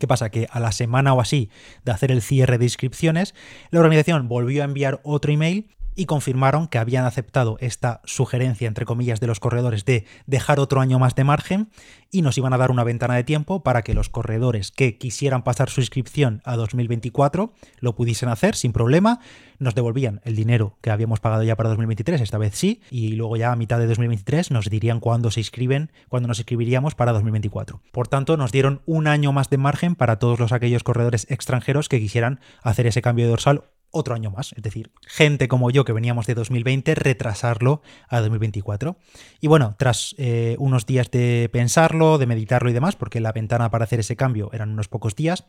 ¿Qué 0.00 0.08
pasa? 0.08 0.30
Que 0.30 0.48
a 0.50 0.58
la 0.60 0.72
semana 0.72 1.12
o 1.12 1.20
así 1.20 1.50
de 1.84 1.92
hacer 1.92 2.10
el 2.10 2.22
cierre 2.22 2.56
de 2.56 2.64
inscripciones, 2.64 3.34
la 3.70 3.80
organización 3.80 4.28
volvió 4.28 4.62
a 4.62 4.64
enviar 4.64 5.00
otro 5.04 5.30
email 5.30 5.68
y 5.94 6.06
confirmaron 6.06 6.68
que 6.68 6.78
habían 6.78 7.04
aceptado 7.04 7.56
esta 7.60 8.00
sugerencia, 8.04 8.68
entre 8.68 8.84
comillas, 8.84 9.20
de 9.20 9.26
los 9.26 9.40
corredores 9.40 9.84
de 9.84 10.06
dejar 10.26 10.60
otro 10.60 10.80
año 10.80 10.98
más 10.98 11.14
de 11.14 11.24
margen 11.24 11.70
y 12.10 12.22
nos 12.22 12.36
iban 12.38 12.52
a 12.52 12.58
dar 12.58 12.70
una 12.70 12.84
ventana 12.84 13.14
de 13.14 13.24
tiempo 13.24 13.62
para 13.62 13.82
que 13.82 13.94
los 13.94 14.08
corredores 14.08 14.70
que 14.70 14.98
quisieran 14.98 15.42
pasar 15.42 15.70
su 15.70 15.80
inscripción 15.80 16.42
a 16.44 16.56
2024 16.56 17.52
lo 17.80 17.94
pudiesen 17.94 18.28
hacer 18.28 18.54
sin 18.54 18.72
problema, 18.72 19.20
nos 19.58 19.74
devolvían 19.74 20.20
el 20.24 20.36
dinero 20.36 20.76
que 20.80 20.90
habíamos 20.90 21.20
pagado 21.20 21.42
ya 21.42 21.56
para 21.56 21.68
2023, 21.68 22.20
esta 22.20 22.38
vez 22.38 22.54
sí, 22.54 22.80
y 22.90 23.12
luego 23.12 23.36
ya 23.36 23.52
a 23.52 23.56
mitad 23.56 23.78
de 23.78 23.86
2023 23.86 24.50
nos 24.50 24.70
dirían 24.70 25.00
cuándo 25.00 25.30
se 25.30 25.40
inscriben, 25.40 25.92
cuándo 26.08 26.28
nos 26.28 26.38
inscribiríamos 26.38 26.94
para 26.94 27.12
2024. 27.12 27.80
Por 27.92 28.08
tanto, 28.08 28.36
nos 28.36 28.52
dieron 28.52 28.80
un 28.86 29.06
año 29.06 29.32
más 29.32 29.50
de 29.50 29.58
margen 29.58 29.94
para 29.94 30.18
todos 30.18 30.40
los 30.40 30.52
aquellos 30.52 30.82
corredores 30.82 31.26
extranjeros 31.30 31.88
que 31.88 32.00
quisieran 32.00 32.40
hacer 32.62 32.86
ese 32.86 33.02
cambio 33.02 33.26
de 33.26 33.30
dorsal 33.30 33.64
otro 33.90 34.14
año 34.14 34.30
más. 34.30 34.52
Es 34.56 34.62
decir, 34.62 34.92
gente 35.06 35.48
como 35.48 35.70
yo 35.70 35.84
que 35.84 35.92
veníamos 35.92 36.26
de 36.26 36.34
2020, 36.34 36.94
retrasarlo 36.94 37.82
a 38.08 38.20
2024. 38.20 38.96
Y 39.40 39.46
bueno, 39.46 39.74
tras 39.78 40.14
eh, 40.18 40.56
unos 40.58 40.86
días 40.86 41.10
de 41.10 41.48
pensarlo, 41.52 42.18
de 42.18 42.26
meditarlo 42.26 42.70
y 42.70 42.72
demás, 42.72 42.96
porque 42.96 43.20
la 43.20 43.32
ventana 43.32 43.70
para 43.70 43.84
hacer 43.84 44.00
ese 44.00 44.16
cambio 44.16 44.50
eran 44.52 44.70
unos 44.70 44.88
pocos 44.88 45.16
días, 45.16 45.44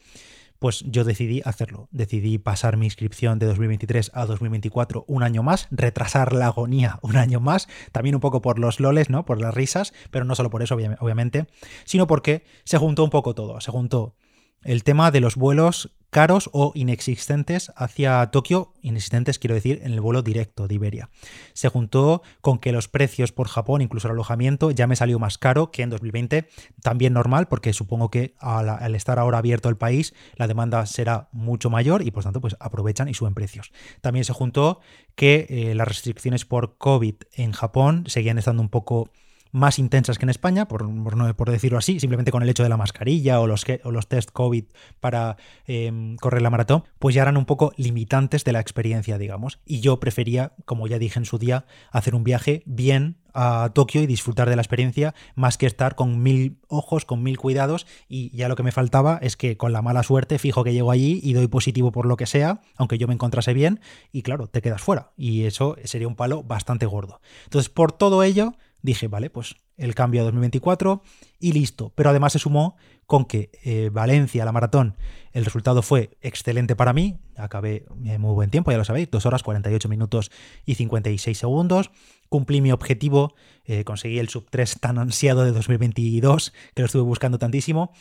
pues 0.61 0.83
yo 0.85 1.03
decidí 1.03 1.41
hacerlo. 1.43 1.88
Decidí 1.89 2.38
pasar 2.38 2.77
mi 2.77 2.85
inscripción 2.85 3.39
de 3.39 3.47
2023 3.47 4.11
a 4.13 4.27
2024 4.27 5.05
un 5.07 5.23
año 5.23 5.41
más, 5.41 5.67
retrasar 5.71 6.33
la 6.33 6.45
agonía 6.45 6.99
un 7.01 7.17
año 7.17 7.39
más, 7.39 7.67
también 7.91 8.13
un 8.13 8.21
poco 8.21 8.44
por 8.44 8.59
los 8.59 8.79
loles, 8.79 9.09
¿no? 9.09 9.25
Por 9.25 9.41
las 9.41 9.55
risas, 9.55 9.91
pero 10.11 10.23
no 10.23 10.35
solo 10.35 10.51
por 10.51 10.61
eso, 10.61 10.75
obviamente, 10.75 11.47
sino 11.83 12.05
porque 12.05 12.44
se 12.63 12.77
juntó 12.77 13.03
un 13.03 13.09
poco 13.09 13.33
todo. 13.33 13.59
Se 13.59 13.71
juntó 13.71 14.15
el 14.63 14.83
tema 14.83 15.09
de 15.09 15.19
los 15.19 15.35
vuelos 15.35 15.95
caros 16.11 16.49
o 16.53 16.73
inexistentes 16.75 17.71
hacia 17.75 18.27
Tokio, 18.27 18.73
inexistentes 18.81 19.39
quiero 19.39 19.55
decir 19.55 19.79
en 19.83 19.93
el 19.93 20.01
vuelo 20.01 20.21
directo 20.21 20.67
de 20.67 20.75
Iberia. 20.75 21.09
Se 21.53 21.69
juntó 21.69 22.21
con 22.41 22.59
que 22.59 22.73
los 22.73 22.89
precios 22.89 23.31
por 23.31 23.47
Japón, 23.47 23.81
incluso 23.81 24.07
el 24.07 24.11
alojamiento, 24.11 24.71
ya 24.71 24.87
me 24.87 24.97
salió 24.97 25.17
más 25.19 25.37
caro 25.37 25.71
que 25.71 25.83
en 25.83 25.89
2020, 25.89 26.47
también 26.83 27.13
normal 27.13 27.47
porque 27.47 27.71
supongo 27.73 28.11
que 28.11 28.35
al, 28.39 28.93
estar 28.93 29.19
ahora 29.19 29.37
abierto 29.37 29.69
el 29.69 29.77
país 29.77 30.13
la 30.35 30.47
demanda 30.47 30.85
será 30.85 31.29
mucho 31.31 31.69
mayor 31.69 32.05
y 32.05 32.11
por 32.11 32.23
tanto 32.23 32.41
pues 32.41 32.57
aprovechan 32.59 33.07
y 33.07 33.13
suben 33.13 33.33
precios. 33.33 33.71
También 34.01 34.25
se 34.25 34.33
juntó 34.33 34.81
que 35.15 35.47
eh, 35.49 35.75
las 35.75 35.87
restricciones 35.87 36.43
por 36.45 36.77
COVID 36.77 37.15
en 37.33 37.53
Japón 37.53 38.03
seguían 38.07 38.37
estando 38.37 38.61
un 38.61 38.69
poco 38.69 39.09
más 39.51 39.80
intensas 39.80 40.18
que 40.18 40.25
en 40.25 40.30
España, 40.30 40.68
por, 40.68 40.88
por 41.36 41.51
decirlo 41.51 41.77
así, 41.77 42.00
simplemente 42.00 42.31
con 42.31 42.44
el 42.44 42.50
hecho 42.50 42.63
de 42.63 42.69
la 42.69 42.77
mascarilla 42.77 43.39
o 43.39 43.48
los, 43.48 43.65
o 43.83 43.92
los 43.92 44.07
test 44.07 44.31
COVID 44.31 44.65
para 45.00 45.38
em, 45.65 46.15
correr 46.18 46.42
la 46.42 46.50
maratón, 46.50 46.83
pues 47.00 47.15
ya 47.15 47.21
eran 47.21 47.38
un 47.38 47.45
poco 47.45 47.74
limitantes 47.77 48.44
de 48.44 48.51
la 48.53 48.59
experiencia, 48.59 49.18
digamos. 49.18 49.59
Y 49.65 49.81
yo 49.81 50.00
prefería, 50.00 50.53
como 50.65 50.88
ya 50.88 51.00
dije 51.00 51.19
en 51.19 51.25
su 51.25 51.38
día, 51.38 51.65
hacer 51.92 52.15
un 52.15 52.24
viaje 52.24 52.63
bien 52.65 53.18
a 53.33 53.71
Tokio 53.74 54.01
y 54.01 54.07
disfrutar 54.07 54.50
de 54.50 54.56
la 54.56 54.62
experiencia 54.62 55.13
más 55.36 55.57
que 55.57 55.65
estar 55.65 55.95
con 55.95 56.21
mil 56.21 56.59
ojos, 56.68 57.06
con 57.06 57.24
mil 57.24 57.38
cuidados 57.38 57.88
y 58.07 58.36
ya 58.36 58.47
lo 58.47 58.56
que 58.56 58.63
me 58.63 58.71
faltaba 58.71 59.19
es 59.21 59.38
que 59.38 59.57
con 59.57 59.71
la 59.71 59.81
mala 59.81 60.04
suerte 60.04 60.39
fijo 60.39 60.63
que 60.63 60.74
llego 60.74 60.92
allí 60.92 61.19
y 61.24 61.33
doy 61.33 61.47
positivo 61.47 61.92
por 61.92 62.06
lo 62.06 62.18
que 62.18 62.25
sea, 62.25 62.62
aunque 62.77 62.97
yo 62.97 63.07
me 63.07 63.13
encontrase 63.13 63.54
bien 63.54 63.80
y 64.12 64.21
claro, 64.24 64.47
te 64.47 64.62
quedas 64.62 64.81
fuera 64.81 65.12
y 65.18 65.45
eso 65.45 65.75
sería 65.86 66.07
un 66.07 66.15
palo 66.15 66.44
bastante 66.44 66.86
gordo. 66.86 67.21
Entonces, 67.45 67.69
por 67.69 67.92
todo 67.92 68.24
ello, 68.24 68.54
dije, 68.81 69.07
vale, 69.07 69.30
pues 69.30 69.56
el 69.78 69.95
cambio 69.95 70.22
a 70.22 70.25
2024 70.25 71.01
y 71.39 71.54
listo. 71.54 71.92
Pero 71.95 72.10
además 72.10 72.33
se 72.33 72.39
sumó 72.39 72.75
con 73.06 73.25
que 73.25 73.51
eh, 73.63 73.89
Valencia, 73.92 74.45
la 74.45 74.51
maratón, 74.51 74.95
el 75.33 75.45
resultado 75.45 75.81
fue 75.81 76.18
excelente 76.22 76.75
para 76.75 76.94
mí. 76.94 77.19
Acabé 77.36 77.86
en 78.06 78.22
muy 78.22 78.33
buen 78.33 78.50
tiempo, 78.50 78.72
ya 78.72 78.78
lo 78.78 78.86
sabéis, 78.86 79.10
2 79.12 79.25
horas 79.25 79.44
48 79.44 79.89
minutos 79.89 80.31
y 80.66 80.75
56 80.75 81.38
segundos. 81.38 81.92
Cumplí 82.30 82.62
mi 82.62 82.72
objetivo, 82.72 83.33
eh, 83.66 83.83
conseguí 83.83 84.19
el 84.19 84.30
sub 84.30 84.48
3 84.50 84.80
tan 84.80 84.98
ansiado 84.98 85.44
de 85.44 85.51
2022, 85.51 86.54
que 86.74 86.81
lo 86.81 86.86
estuve 86.86 87.04
buscando 87.04 87.38
tantísimo. 87.39 87.92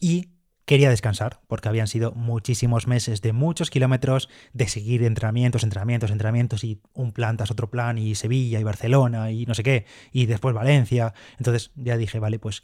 Y 0.00 0.35
quería 0.66 0.90
descansar, 0.90 1.40
porque 1.46 1.68
habían 1.68 1.86
sido 1.86 2.12
muchísimos 2.12 2.86
meses 2.86 3.22
de 3.22 3.32
muchos 3.32 3.70
kilómetros, 3.70 4.28
de 4.52 4.68
seguir 4.68 5.04
entrenamientos, 5.04 5.62
entrenamientos, 5.62 6.10
entrenamientos, 6.10 6.64
y 6.64 6.80
un 6.92 7.12
plan 7.12 7.36
tras 7.36 7.50
otro 7.50 7.70
plan, 7.70 7.96
y 7.98 8.14
Sevilla, 8.16 8.60
y 8.60 8.64
Barcelona, 8.64 9.30
y 9.30 9.46
no 9.46 9.54
sé 9.54 9.62
qué, 9.62 9.86
y 10.12 10.26
después 10.26 10.54
Valencia. 10.54 11.14
Entonces 11.38 11.70
ya 11.76 11.96
dije, 11.96 12.18
vale, 12.18 12.38
pues 12.38 12.62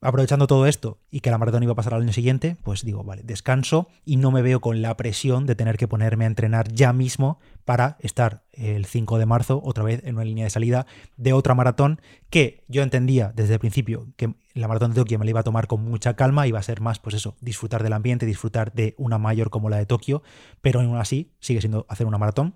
aprovechando 0.00 0.46
todo 0.46 0.66
esto 0.66 0.98
y 1.10 1.20
que 1.20 1.30
la 1.30 1.38
maratón 1.38 1.62
iba 1.62 1.72
a 1.72 1.76
pasar 1.76 1.94
al 1.94 2.02
año 2.02 2.12
siguiente, 2.12 2.56
pues 2.62 2.84
digo, 2.84 3.02
vale, 3.04 3.22
descanso 3.24 3.88
y 4.04 4.16
no 4.16 4.30
me 4.30 4.42
veo 4.42 4.60
con 4.60 4.80
la 4.80 4.96
presión 4.96 5.46
de 5.46 5.54
tener 5.54 5.76
que 5.76 5.88
ponerme 5.88 6.24
a 6.24 6.28
entrenar 6.28 6.72
ya 6.72 6.92
mismo 6.92 7.40
para 7.64 7.96
estar 8.00 8.44
el 8.52 8.86
5 8.86 9.18
de 9.18 9.26
marzo 9.26 9.60
otra 9.64 9.84
vez 9.84 10.02
en 10.04 10.14
una 10.14 10.24
línea 10.24 10.44
de 10.44 10.50
salida 10.50 10.86
de 11.16 11.32
otra 11.32 11.54
maratón 11.54 12.00
que 12.30 12.64
yo 12.68 12.82
entendía 12.82 13.32
desde 13.34 13.54
el 13.54 13.60
principio 13.60 14.06
que 14.16 14.34
la 14.54 14.68
maratón 14.68 14.90
de 14.90 14.96
Tokio 14.96 15.18
me 15.18 15.24
la 15.24 15.30
iba 15.30 15.40
a 15.40 15.44
tomar 15.44 15.66
con 15.66 15.84
mucha 15.84 16.14
calma, 16.14 16.46
iba 16.46 16.58
a 16.58 16.62
ser 16.62 16.80
más, 16.80 16.98
pues 16.98 17.14
eso, 17.14 17.36
disfrutar 17.40 17.82
del 17.82 17.92
ambiente, 17.92 18.26
disfrutar 18.26 18.72
de 18.72 18.94
una 18.98 19.18
mayor 19.18 19.50
como 19.50 19.70
la 19.70 19.78
de 19.78 19.86
Tokio, 19.86 20.22
pero 20.60 20.80
aún 20.80 20.96
así 20.96 21.32
sigue 21.40 21.60
siendo 21.60 21.86
hacer 21.88 22.06
una 22.06 22.18
maratón 22.18 22.54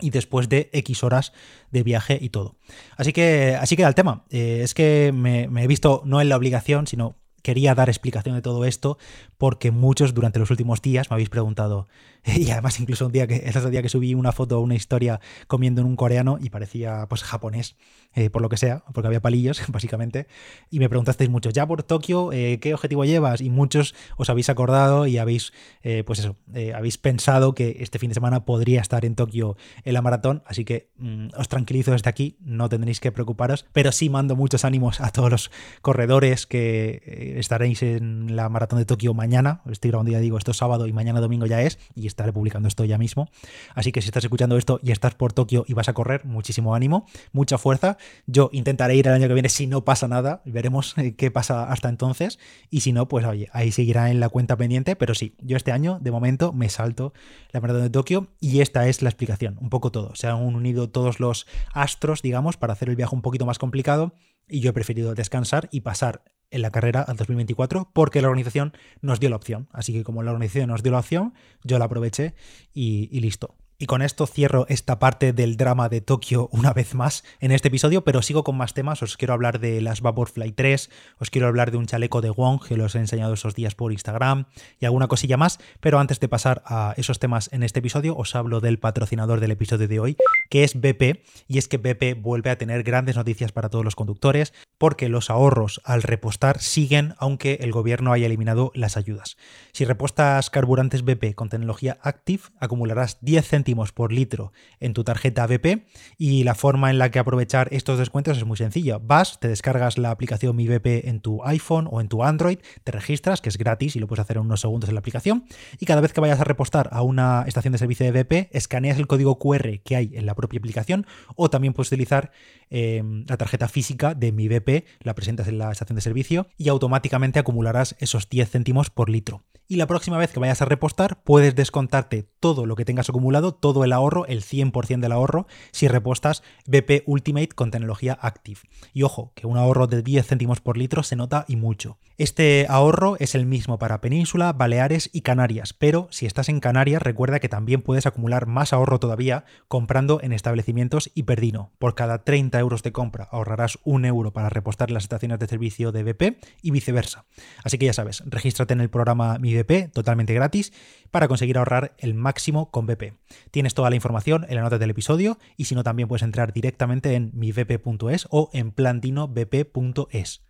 y 0.00 0.10
después 0.10 0.48
de 0.48 0.70
X 0.72 1.04
horas 1.04 1.32
de 1.70 1.82
viaje 1.82 2.18
y 2.20 2.30
todo. 2.30 2.56
Así 2.96 3.12
que 3.12 3.56
así 3.60 3.76
queda 3.76 3.88
el 3.88 3.94
tema. 3.94 4.24
Eh, 4.30 4.60
es 4.62 4.74
que 4.74 5.12
me, 5.14 5.48
me, 5.48 5.64
he 5.64 5.66
visto 5.66 6.02
no 6.04 6.20
en 6.20 6.28
la 6.28 6.36
obligación, 6.36 6.86
sino 6.86 7.16
quería 7.42 7.74
dar 7.74 7.88
explicación 7.88 8.34
de 8.34 8.42
todo 8.42 8.64
esto 8.64 8.98
porque 9.36 9.70
muchos 9.70 10.14
durante 10.14 10.38
los 10.38 10.50
últimos 10.50 10.80
días 10.80 11.10
me 11.10 11.14
habéis 11.14 11.28
preguntado, 11.28 11.86
y 12.36 12.50
además 12.50 12.80
incluso 12.80 13.06
un 13.06 13.12
día 13.12 13.26
que, 13.26 13.36
el 13.36 13.56
otro 13.56 13.70
día 13.70 13.82
que 13.82 13.88
subí 13.88 14.14
una 14.14 14.32
foto 14.32 14.58
o 14.58 14.62
una 14.62 14.74
historia 14.74 15.20
comiendo 15.46 15.82
en 15.82 15.86
un 15.86 15.96
coreano 15.96 16.38
y 16.40 16.50
parecía 16.50 17.06
pues 17.08 17.22
japonés, 17.22 17.76
eh, 18.14 18.30
por 18.30 18.42
lo 18.42 18.48
que 18.48 18.56
sea, 18.56 18.84
porque 18.92 19.08
había 19.08 19.20
palillos, 19.20 19.60
básicamente, 19.68 20.26
y 20.70 20.78
me 20.78 20.88
preguntasteis 20.88 21.28
mucho, 21.28 21.50
ya 21.50 21.66
por 21.66 21.82
Tokio, 21.82 22.32
eh, 22.32 22.58
¿qué 22.60 22.72
objetivo 22.72 23.04
llevas? 23.04 23.40
Y 23.40 23.50
muchos 23.50 23.94
os 24.16 24.30
habéis 24.30 24.48
acordado 24.48 25.06
y 25.06 25.18
habéis, 25.18 25.52
eh, 25.82 26.02
pues 26.06 26.20
eso, 26.20 26.36
habéis 26.74 26.96
pensado 26.96 27.54
que 27.54 27.78
este 27.80 27.98
fin 27.98 28.08
de 28.08 28.14
semana 28.14 28.44
podría 28.44 28.80
estar 28.80 29.04
en 29.04 29.16
Tokio 29.16 29.56
en 29.84 29.94
la 29.94 30.02
maratón, 30.02 30.42
así 30.46 30.64
que 30.64 30.90
mm, 30.96 31.28
os 31.36 31.48
tranquilizo 31.48 31.90
desde 31.90 32.08
aquí, 32.08 32.38
no 32.40 32.68
tendréis 32.68 33.00
que 33.00 33.12
preocuparos, 33.12 33.66
pero 33.72 33.92
sí 33.92 34.08
mando 34.08 34.36
muchos 34.36 34.64
ánimos 34.64 35.00
a 35.00 35.10
todos 35.10 35.30
los 35.30 35.50
corredores 35.82 36.46
que 36.46 37.34
estaréis 37.36 37.82
en 37.82 38.36
la 38.36 38.48
maratón 38.48 38.78
de 38.78 38.84
Tokio 38.84 39.12
mañana, 39.12 39.62
estoy 39.70 39.90
grabando 39.90 40.12
ya 40.12 40.20
digo, 40.20 40.38
esto 40.38 40.52
es 40.52 40.56
sábado 40.56 40.86
y 40.86 40.92
mañana 40.92 41.20
domingo 41.20 41.46
ya 41.46 41.62
es, 41.62 41.78
y 41.94 42.06
estaré 42.14 42.32
publicando 42.32 42.68
esto 42.68 42.84
ya 42.84 42.96
mismo. 42.96 43.28
Así 43.74 43.92
que 43.92 44.00
si 44.00 44.08
estás 44.08 44.24
escuchando 44.24 44.56
esto 44.56 44.80
y 44.82 44.92
estás 44.92 45.14
por 45.14 45.32
Tokio 45.32 45.64
y 45.66 45.74
vas 45.74 45.88
a 45.88 45.92
correr, 45.92 46.24
muchísimo 46.24 46.74
ánimo, 46.74 47.06
mucha 47.32 47.58
fuerza. 47.58 47.98
Yo 48.26 48.50
intentaré 48.52 48.96
ir 48.96 49.06
el 49.08 49.14
año 49.14 49.28
que 49.28 49.34
viene 49.34 49.48
si 49.48 49.66
no 49.66 49.84
pasa 49.84 50.08
nada, 50.08 50.42
veremos 50.44 50.96
eh, 50.96 51.14
qué 51.16 51.30
pasa 51.30 51.70
hasta 51.70 51.88
entonces. 51.88 52.38
Y 52.70 52.80
si 52.80 52.92
no, 52.92 53.08
pues 53.08 53.26
oye, 53.26 53.48
ahí 53.52 53.72
seguirá 53.72 54.10
en 54.10 54.20
la 54.20 54.28
cuenta 54.28 54.56
pendiente. 54.56 54.96
Pero 54.96 55.14
sí, 55.14 55.34
yo 55.40 55.56
este 55.56 55.72
año, 55.72 55.98
de 56.00 56.10
momento, 56.10 56.52
me 56.52 56.68
salto 56.68 57.12
la 57.50 57.60
maratón 57.60 57.82
de 57.82 57.90
Tokio 57.90 58.28
y 58.40 58.60
esta 58.60 58.88
es 58.88 59.02
la 59.02 59.10
explicación, 59.10 59.58
un 59.60 59.70
poco 59.70 59.90
todo. 59.90 60.14
Se 60.14 60.28
han 60.28 60.36
unido 60.36 60.88
todos 60.90 61.20
los 61.20 61.46
astros, 61.72 62.22
digamos, 62.22 62.56
para 62.56 62.72
hacer 62.72 62.88
el 62.88 62.96
viaje 62.96 63.14
un 63.14 63.22
poquito 63.22 63.46
más 63.46 63.58
complicado 63.58 64.14
y 64.48 64.60
yo 64.60 64.70
he 64.70 64.72
preferido 64.72 65.14
descansar 65.14 65.68
y 65.72 65.80
pasar 65.80 66.22
en 66.54 66.62
la 66.62 66.70
carrera 66.70 67.02
al 67.02 67.16
2024 67.16 67.90
porque 67.92 68.22
la 68.22 68.28
organización 68.28 68.72
nos 69.02 69.20
dio 69.20 69.28
la 69.28 69.36
opción. 69.36 69.68
Así 69.72 69.92
que 69.92 70.04
como 70.04 70.22
la 70.22 70.30
organización 70.30 70.68
nos 70.70 70.82
dio 70.82 70.92
la 70.92 71.00
opción, 71.00 71.34
yo 71.62 71.78
la 71.78 71.86
aproveché 71.86 72.34
y, 72.72 73.20
listo. 73.20 73.56
Y 73.76 73.86
con 73.86 74.02
esto 74.02 74.26
cierro 74.26 74.66
esta 74.68 75.00
parte 75.00 75.32
del 75.32 75.56
drama 75.56 75.88
de 75.88 76.00
Tokio 76.00 76.48
una 76.52 76.72
vez 76.72 76.94
más 76.94 77.24
en 77.40 77.50
este 77.50 77.68
episodio, 77.68 78.04
pero 78.04 78.22
sigo 78.22 78.44
con 78.44 78.56
más 78.56 78.72
temas. 78.72 79.02
Os 79.02 79.16
quiero 79.16 79.34
hablar 79.34 79.58
de 79.58 79.80
las 79.80 80.00
Vaporfly 80.00 80.52
3, 80.52 80.90
os 81.18 81.28
quiero 81.28 81.48
hablar 81.48 81.72
de 81.72 81.78
un 81.78 81.86
chaleco 81.86 82.20
de 82.20 82.30
Wong 82.30 82.62
que 82.66 82.76
los 82.76 82.94
he 82.94 82.98
enseñado 82.98 83.34
esos 83.34 83.56
días 83.56 83.74
por 83.74 83.90
Instagram 83.90 84.46
y 84.78 84.86
alguna 84.86 85.08
cosilla 85.08 85.36
más. 85.36 85.58
Pero 85.80 85.98
antes 85.98 86.20
de 86.20 86.28
pasar 86.28 86.62
a 86.66 86.94
esos 86.96 87.18
temas 87.18 87.50
en 87.52 87.64
este 87.64 87.80
episodio, 87.80 88.16
os 88.16 88.36
hablo 88.36 88.60
del 88.60 88.78
patrocinador 88.78 89.40
del 89.40 89.50
episodio 89.50 89.88
de 89.88 89.98
hoy, 89.98 90.16
que 90.54 90.62
es 90.62 90.80
BP. 90.80 91.24
Y 91.48 91.58
es 91.58 91.66
que 91.66 91.78
BP 91.78 92.22
vuelve 92.22 92.48
a 92.48 92.56
tener 92.56 92.84
grandes 92.84 93.16
noticias 93.16 93.50
para 93.50 93.70
todos 93.70 93.84
los 93.84 93.96
conductores, 93.96 94.54
porque 94.78 95.08
los 95.08 95.28
ahorros 95.28 95.80
al 95.84 96.04
repostar 96.04 96.60
siguen 96.60 97.16
aunque 97.18 97.54
el 97.62 97.72
gobierno 97.72 98.12
haya 98.12 98.26
eliminado 98.26 98.70
las 98.72 98.96
ayudas. 98.96 99.36
Si 99.72 99.84
repostas 99.84 100.50
carburantes 100.50 101.04
BP 101.04 101.34
con 101.34 101.48
tecnología 101.48 101.98
Active, 102.02 102.44
acumularás 102.60 103.18
10 103.20 103.48
céntimos 103.48 103.90
por 103.90 104.12
litro 104.12 104.52
en 104.78 104.94
tu 104.94 105.02
tarjeta 105.02 105.44
BP 105.48 105.88
y 106.18 106.44
la 106.44 106.54
forma 106.54 106.88
en 106.88 106.98
la 106.98 107.10
que 107.10 107.18
aprovechar 107.18 107.66
estos 107.72 107.98
descuentos 107.98 108.38
es 108.38 108.44
muy 108.44 108.56
sencilla. 108.56 108.98
Vas, 108.98 109.40
te 109.40 109.48
descargas 109.48 109.98
la 109.98 110.12
aplicación 110.12 110.54
Mi 110.54 110.68
BP 110.68 111.08
en 111.08 111.18
tu 111.20 111.42
iPhone 111.42 111.88
o 111.90 112.00
en 112.00 112.06
tu 112.06 112.22
Android, 112.22 112.60
te 112.84 112.92
registras, 112.92 113.40
que 113.40 113.48
es 113.48 113.58
gratis 113.58 113.96
y 113.96 113.98
lo 113.98 114.06
puedes 114.06 114.22
hacer 114.22 114.36
en 114.36 114.44
unos 114.44 114.60
segundos 114.60 114.88
en 114.88 114.94
la 114.94 115.00
aplicación, 115.00 115.46
y 115.80 115.86
cada 115.86 116.00
vez 116.00 116.12
que 116.12 116.20
vayas 116.20 116.38
a 116.38 116.44
repostar 116.44 116.90
a 116.92 117.02
una 117.02 117.42
estación 117.48 117.72
de 117.72 117.78
servicio 117.78 118.06
de 118.06 118.22
BP, 118.22 118.54
escaneas 118.54 118.98
el 118.98 119.08
código 119.08 119.40
QR 119.40 119.80
que 119.82 119.96
hay 119.96 120.12
en 120.14 120.26
la 120.26 120.36
propia 120.44 120.58
aplicación 120.58 121.06
o 121.36 121.48
también 121.50 121.72
puedes 121.72 121.88
utilizar 121.88 122.30
em, 122.70 123.24
la 123.28 123.36
tarjeta 123.36 123.68
física 123.68 124.14
de 124.14 124.32
Mi 124.32 124.48
BP, 124.48 124.84
la 125.00 125.14
presentas 125.14 125.48
en 125.48 125.58
la 125.58 125.72
estación 125.72 125.96
de 125.96 126.02
servicio 126.02 126.46
y 126.56 126.68
automáticamente 126.68 127.38
acumularás 127.38 127.96
esos 127.98 128.28
10 128.28 128.50
céntimos 128.50 128.90
por 128.90 129.08
litro 129.10 129.44
y 129.66 129.76
la 129.76 129.86
próxima 129.86 130.18
vez 130.18 130.30
que 130.30 130.40
vayas 130.40 130.60
a 130.62 130.66
repostar 130.66 131.22
puedes 131.22 131.54
descontarte 131.54 132.28
todo 132.40 132.66
lo 132.66 132.76
que 132.76 132.84
tengas 132.84 133.08
acumulado, 133.08 133.54
todo 133.54 133.84
el 133.84 133.92
ahorro, 133.92 134.26
el 134.26 134.42
100% 134.42 135.00
del 135.00 135.12
ahorro, 135.12 135.46
si 135.72 135.88
repostas 135.88 136.42
BP 136.66 137.02
Ultimate 137.06 137.48
con 137.48 137.70
tecnología 137.70 138.18
Active. 138.20 138.60
Y 138.92 139.02
ojo, 139.02 139.32
que 139.34 139.46
un 139.46 139.56
ahorro 139.56 139.86
de 139.86 140.02
10 140.02 140.26
céntimos 140.26 140.60
por 140.60 140.76
litro 140.76 141.02
se 141.02 141.16
nota 141.16 141.44
y 141.48 141.56
mucho. 141.56 141.98
Este 142.18 142.66
ahorro 142.68 143.16
es 143.18 143.34
el 143.34 143.46
mismo 143.46 143.78
para 143.78 144.00
Península, 144.00 144.52
Baleares 144.52 145.10
y 145.12 145.22
Canarias, 145.22 145.72
pero 145.72 146.08
si 146.10 146.26
estás 146.26 146.48
en 146.48 146.60
Canarias 146.60 147.02
recuerda 147.02 147.40
que 147.40 147.48
también 147.48 147.82
puedes 147.82 148.06
acumular 148.06 148.46
más 148.46 148.72
ahorro 148.72 149.00
todavía 149.00 149.44
comprando 149.68 150.20
en 150.22 150.32
establecimientos 150.32 151.10
Hiperdino. 151.14 151.72
Por 151.78 151.94
cada 151.94 152.22
30 152.22 152.53
euros 152.58 152.82
de 152.82 152.92
compra 152.92 153.28
ahorrarás 153.30 153.78
un 153.84 154.04
euro 154.04 154.32
para 154.32 154.48
repostar 154.48 154.90
las 154.90 155.04
estaciones 155.04 155.38
de 155.38 155.46
servicio 155.46 155.92
de 155.92 156.02
BP 156.02 156.38
y 156.62 156.70
viceversa. 156.70 157.24
Así 157.62 157.78
que 157.78 157.86
ya 157.86 157.92
sabes, 157.92 158.22
regístrate 158.26 158.74
en 158.74 158.80
el 158.80 158.90
programa 158.90 159.38
Mi 159.38 159.54
BP 159.54 159.92
totalmente 159.92 160.34
gratis 160.34 160.72
para 161.10 161.28
conseguir 161.28 161.58
ahorrar 161.58 161.94
el 161.98 162.14
máximo 162.14 162.70
con 162.70 162.86
BP. 162.86 163.14
Tienes 163.50 163.74
toda 163.74 163.90
la 163.90 163.96
información 163.96 164.46
en 164.48 164.56
la 164.56 164.62
nota 164.62 164.78
del 164.78 164.90
episodio 164.90 165.38
y 165.56 165.66
si 165.66 165.74
no 165.74 165.84
también 165.84 166.08
puedes 166.08 166.22
entrar 166.22 166.52
directamente 166.52 167.14
en 167.14 167.30
mibp.es 167.34 168.26
o 168.30 168.50
en 168.52 168.72
plandinobp.es 168.72 170.42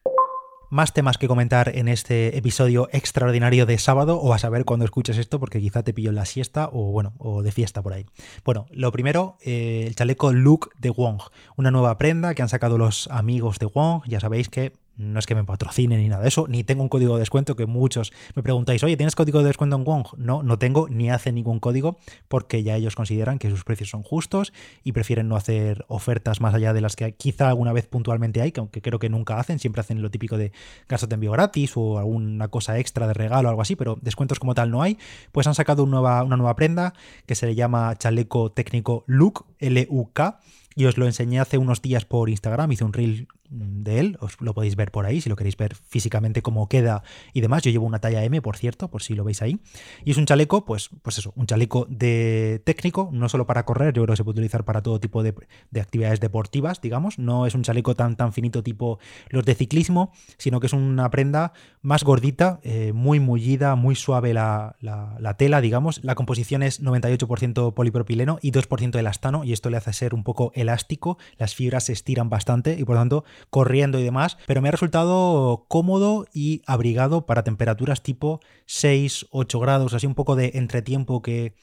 más 0.75 0.93
temas 0.93 1.19
que 1.19 1.29
comentar 1.29 1.71
en 1.77 1.87
este 1.87 2.37
episodio 2.37 2.89
extraordinario 2.91 3.65
de 3.65 3.79
sábado, 3.79 4.19
o 4.19 4.35
a 4.35 4.39
saber 4.39 4.65
cuando 4.65 4.85
escuches 4.85 5.19
esto, 5.19 5.39
porque 5.39 5.61
quizá 5.61 5.85
te 5.85 5.95
pillo 5.95 6.11
en 6.11 6.17
la 6.17 6.25
siesta 6.25 6.69
o 6.73 6.91
bueno, 6.91 7.13
o 7.19 7.45
de 7.45 7.53
fiesta 7.53 7.81
por 7.81 7.93
ahí. 7.93 8.07
Bueno, 8.45 8.67
lo 8.73 8.91
primero, 8.91 9.39
eh, 9.45 9.85
el 9.87 9.95
chaleco 9.95 10.33
Look 10.33 10.71
de 10.81 10.91
Wong, 10.91 11.21
una 11.57 11.71
nueva 11.71 11.97
prenda 11.97 12.35
que 12.35 12.43
han 12.43 12.49
sacado 12.49 12.77
los 12.77 13.07
amigos 13.13 13.61
de 13.61 13.67
Wong. 13.67 14.03
Ya 14.09 14.19
sabéis 14.19 14.49
que 14.49 14.73
no 14.97 15.19
es 15.19 15.27
que 15.27 15.35
me 15.35 15.45
patrocine 15.45 15.97
ni 15.97 16.09
nada 16.09 16.23
de 16.23 16.29
eso, 16.29 16.47
ni 16.49 16.65
tengo 16.65 16.83
un 16.83 16.89
código 16.89 17.15
de 17.15 17.21
descuento 17.21 17.57
que 17.57 17.67
muchos 17.67 18.13
me 18.35 18.43
preguntáis, 18.43 18.83
oye, 18.85 18.97
¿tienes 18.97 19.15
código 19.15 19.41
de 19.41 19.47
descuento 19.47 19.77
en 19.77 19.85
Wong? 19.85 20.07
No, 20.17 20.43
no 20.43 20.59
tengo 20.59 20.89
ni 20.89 21.11
hace 21.11 21.33
ningún 21.33 21.61
código 21.61 21.99
porque 22.29 22.63
ya 22.63 22.77
ellos 22.77 22.95
consideran 22.97 23.39
que 23.39 23.51
sus 23.51 23.65
precios 23.65 23.91
son 23.91 24.03
justos 24.03 24.53
y 24.83 24.93
prefieren 24.93 25.29
no 25.29 25.37
hacer 25.37 25.85
ofertas 25.89 26.41
más 26.41 26.55
allá 26.55 26.73
de 26.73 26.81
las 26.81 26.97
que 26.97 27.13
quizá 27.15 27.49
alguna 27.49 27.73
vez 27.73 27.87
puntualmente 27.87 28.41
hay, 28.41 28.53
que 28.53 28.61
aunque 28.61 28.83
creo 28.83 28.99
que 28.99 29.09
nunca 29.09 29.39
hacen, 29.39 29.59
siempre 29.59 29.81
hacen 29.81 30.03
lo 30.03 30.11
típico 30.11 30.37
de 30.37 30.53
gastos 30.89 31.09
de 31.09 31.15
envío 31.15 31.33
gratis 31.33 31.73
o 31.77 31.99
alguna 31.99 32.49
cosa 32.49 32.79
extra 32.79 33.07
de 33.07 33.15
regalo 33.15 33.49
o 33.49 33.51
algo 33.51 33.63
así, 33.63 33.77
pero 33.77 33.99
descuentos 34.01 34.39
como 34.39 34.55
tal 34.55 34.71
no 34.71 34.83
hay. 34.83 34.99
Pues 35.33 35.47
han 35.47 35.55
sacado 35.55 35.83
una 35.83 35.93
nueva, 35.93 36.23
una 36.23 36.37
nueva 36.37 36.57
prenda 36.57 36.95
que 37.27 37.35
se 37.35 37.47
le 37.47 37.55
llama 37.55 37.97
chaleco 37.97 38.53
técnico 38.53 39.05
Look, 39.07 39.47
L-U-K, 39.59 40.41
y 40.75 40.87
os 40.87 40.99
lo 40.99 41.07
enseñé 41.07 41.41
hace 41.41 41.59
unos 41.59 41.83
días 41.83 42.05
por 42.05 42.29
Instagram, 42.29 42.73
hice 42.73 42.85
un 42.85 42.93
reel 42.93 43.29
de 43.55 44.01
él, 44.01 44.17
os 44.21 44.41
lo 44.41 44.55
podéis 44.55 44.75
ver 44.77 44.91
por 44.91 45.07
ahí 45.07 45.21
si 45.21 45.29
lo 45.29 45.37
queréis 45.37 45.57
ver 45.57 45.75
físicamente 45.75 46.43
cómo 46.43 46.69
queda 46.69 47.03
y 47.33 47.41
demás. 47.41 47.63
Yo 47.63 47.71
llevo 47.71 47.87
una 47.87 48.01
talla 48.01 48.25
M, 48.25 48.41
por 48.43 48.57
cierto, 48.57 48.89
por 48.89 49.03
si 49.03 49.15
lo 49.15 49.25
veis 49.25 49.43
ahí. 49.43 49.61
Y 50.05 50.11
es 50.11 50.17
un 50.17 50.27
chaleco, 50.27 50.65
pues, 50.65 50.91
pues 51.03 51.19
eso, 51.19 51.33
un 51.37 51.47
chaleco 51.47 51.87
de 51.89 52.63
técnico, 52.65 53.11
no 53.13 53.29
solo 53.29 53.47
para 53.47 53.65
correr, 53.65 53.95
yo 53.95 54.03
creo 54.03 54.15
que 54.15 54.17
se 54.17 54.25
puede 54.25 54.35
utilizar 54.35 54.65
para 54.65 54.83
todo 54.83 54.99
tipo 55.01 55.23
de, 55.23 55.35
actividades 55.81 56.21
deportivas, 56.21 56.81
digamos. 56.81 57.19
No 57.19 57.47
es 57.47 57.55
un 57.55 57.63
chaleco 57.63 57.95
tan, 57.95 58.17
tan 58.17 58.33
finito 58.33 58.63
tipo 58.63 58.99
los 59.29 59.45
de 59.45 59.55
ciclismo, 59.55 60.13
sino 60.39 60.61
que 60.61 60.67
es 60.67 60.73
una 60.73 61.11
prenda 61.11 61.53
más 61.83 62.03
gordita, 62.03 62.61
eh, 62.63 62.93
muy 62.95 63.21
mullida, 63.21 63.77
muy 63.77 63.95
suave 63.95 64.35
la, 64.35 64.77
la, 64.81 65.37
tela, 65.37 65.61
digamos. 65.61 66.03
La 66.03 66.15
composición 66.15 66.63
es 66.63 66.83
98% 66.83 67.75
polipropileno 67.75 68.39
y 68.41 68.53
2% 68.53 68.99
elastano, 68.99 69.45
y 69.45 69.53
esto 69.53 69.71
le 69.71 69.77
hace 69.77 69.93
ser 69.93 70.15
un 70.15 70.25
poco 70.25 70.51
elástico. 70.65 71.19
Las 71.39 71.55
fibras 71.55 71.85
se 71.85 71.93
estiran 71.93 72.29
bastante 72.29 72.77
y 72.79 72.85
por 72.85 72.97
lo 72.97 73.01
tanto 73.01 73.25
corriendo 73.51 73.99
y 73.99 74.03
demás, 74.03 74.37
pero 74.47 74.61
me 74.61 74.69
ha 74.69 74.73
resultado 74.73 75.67
cómodo 75.69 76.27
y 76.33 76.63
abrigado 76.67 77.27
para 77.27 77.45
temperaturas 77.45 78.03
tipo 78.03 78.41
6, 78.67 79.27
8 79.31 79.61
grados, 79.61 79.95
así 79.95 80.07
un 80.07 80.15
poco 80.15 80.37
de 80.37 80.53
entretiempo 80.55 81.23
que 81.23 81.55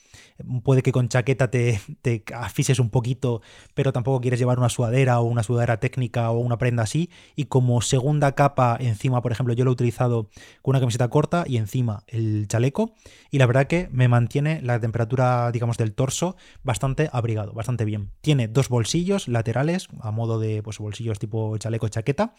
puede 0.64 0.82
que 0.82 0.92
con 0.92 1.10
chaqueta 1.10 1.50
te, 1.50 1.80
te 2.02 2.24
afises 2.36 2.80
un 2.80 2.90
poquito, 2.90 3.42
pero 3.74 3.94
tampoco 3.94 4.22
quieres 4.22 4.40
llevar 4.40 4.60
una 4.60 4.70
sudadera 4.70 5.20
o 5.20 5.24
una 5.24 5.44
sudadera 5.44 5.80
técnica 5.80 6.32
o 6.32 6.40
una 6.40 6.58
prenda 6.58 6.84
así. 6.84 7.10
Y 7.36 7.46
como 7.46 7.82
segunda 7.82 8.34
capa 8.34 8.78
encima, 8.80 9.22
por 9.22 9.32
ejemplo, 9.32 9.54
yo 9.54 9.64
lo 9.64 9.72
he 9.72 9.74
utilizado 9.74 10.30
con 10.62 10.74
una 10.74 10.80
camiseta 10.80 11.10
corta 11.10 11.44
y 11.48 11.58
encima 11.58 12.04
el 12.08 12.48
chaleco. 12.48 12.94
Y 13.30 13.38
la 13.38 13.46
verdad 13.46 13.68
que 13.68 13.90
me 13.92 14.08
mantiene 14.08 14.62
la 14.62 14.80
temperatura, 14.80 15.52
digamos, 15.52 15.78
del 15.78 15.94
torso 15.94 16.36
bastante 16.64 17.10
abrigado, 17.12 17.54
bastante 17.54 17.86
bien. 17.86 18.12
Tiene 18.22 18.48
dos 18.48 18.70
bolsillos 18.70 18.91
laterales, 19.28 19.88
a 20.02 20.12
modo 20.12 20.40
de 20.40 20.62
pues, 20.64 20.80
bolsillos 20.80 21.20
tipo 21.20 21.58
chaleco 21.58 21.88
chaqueta, 21.90 22.34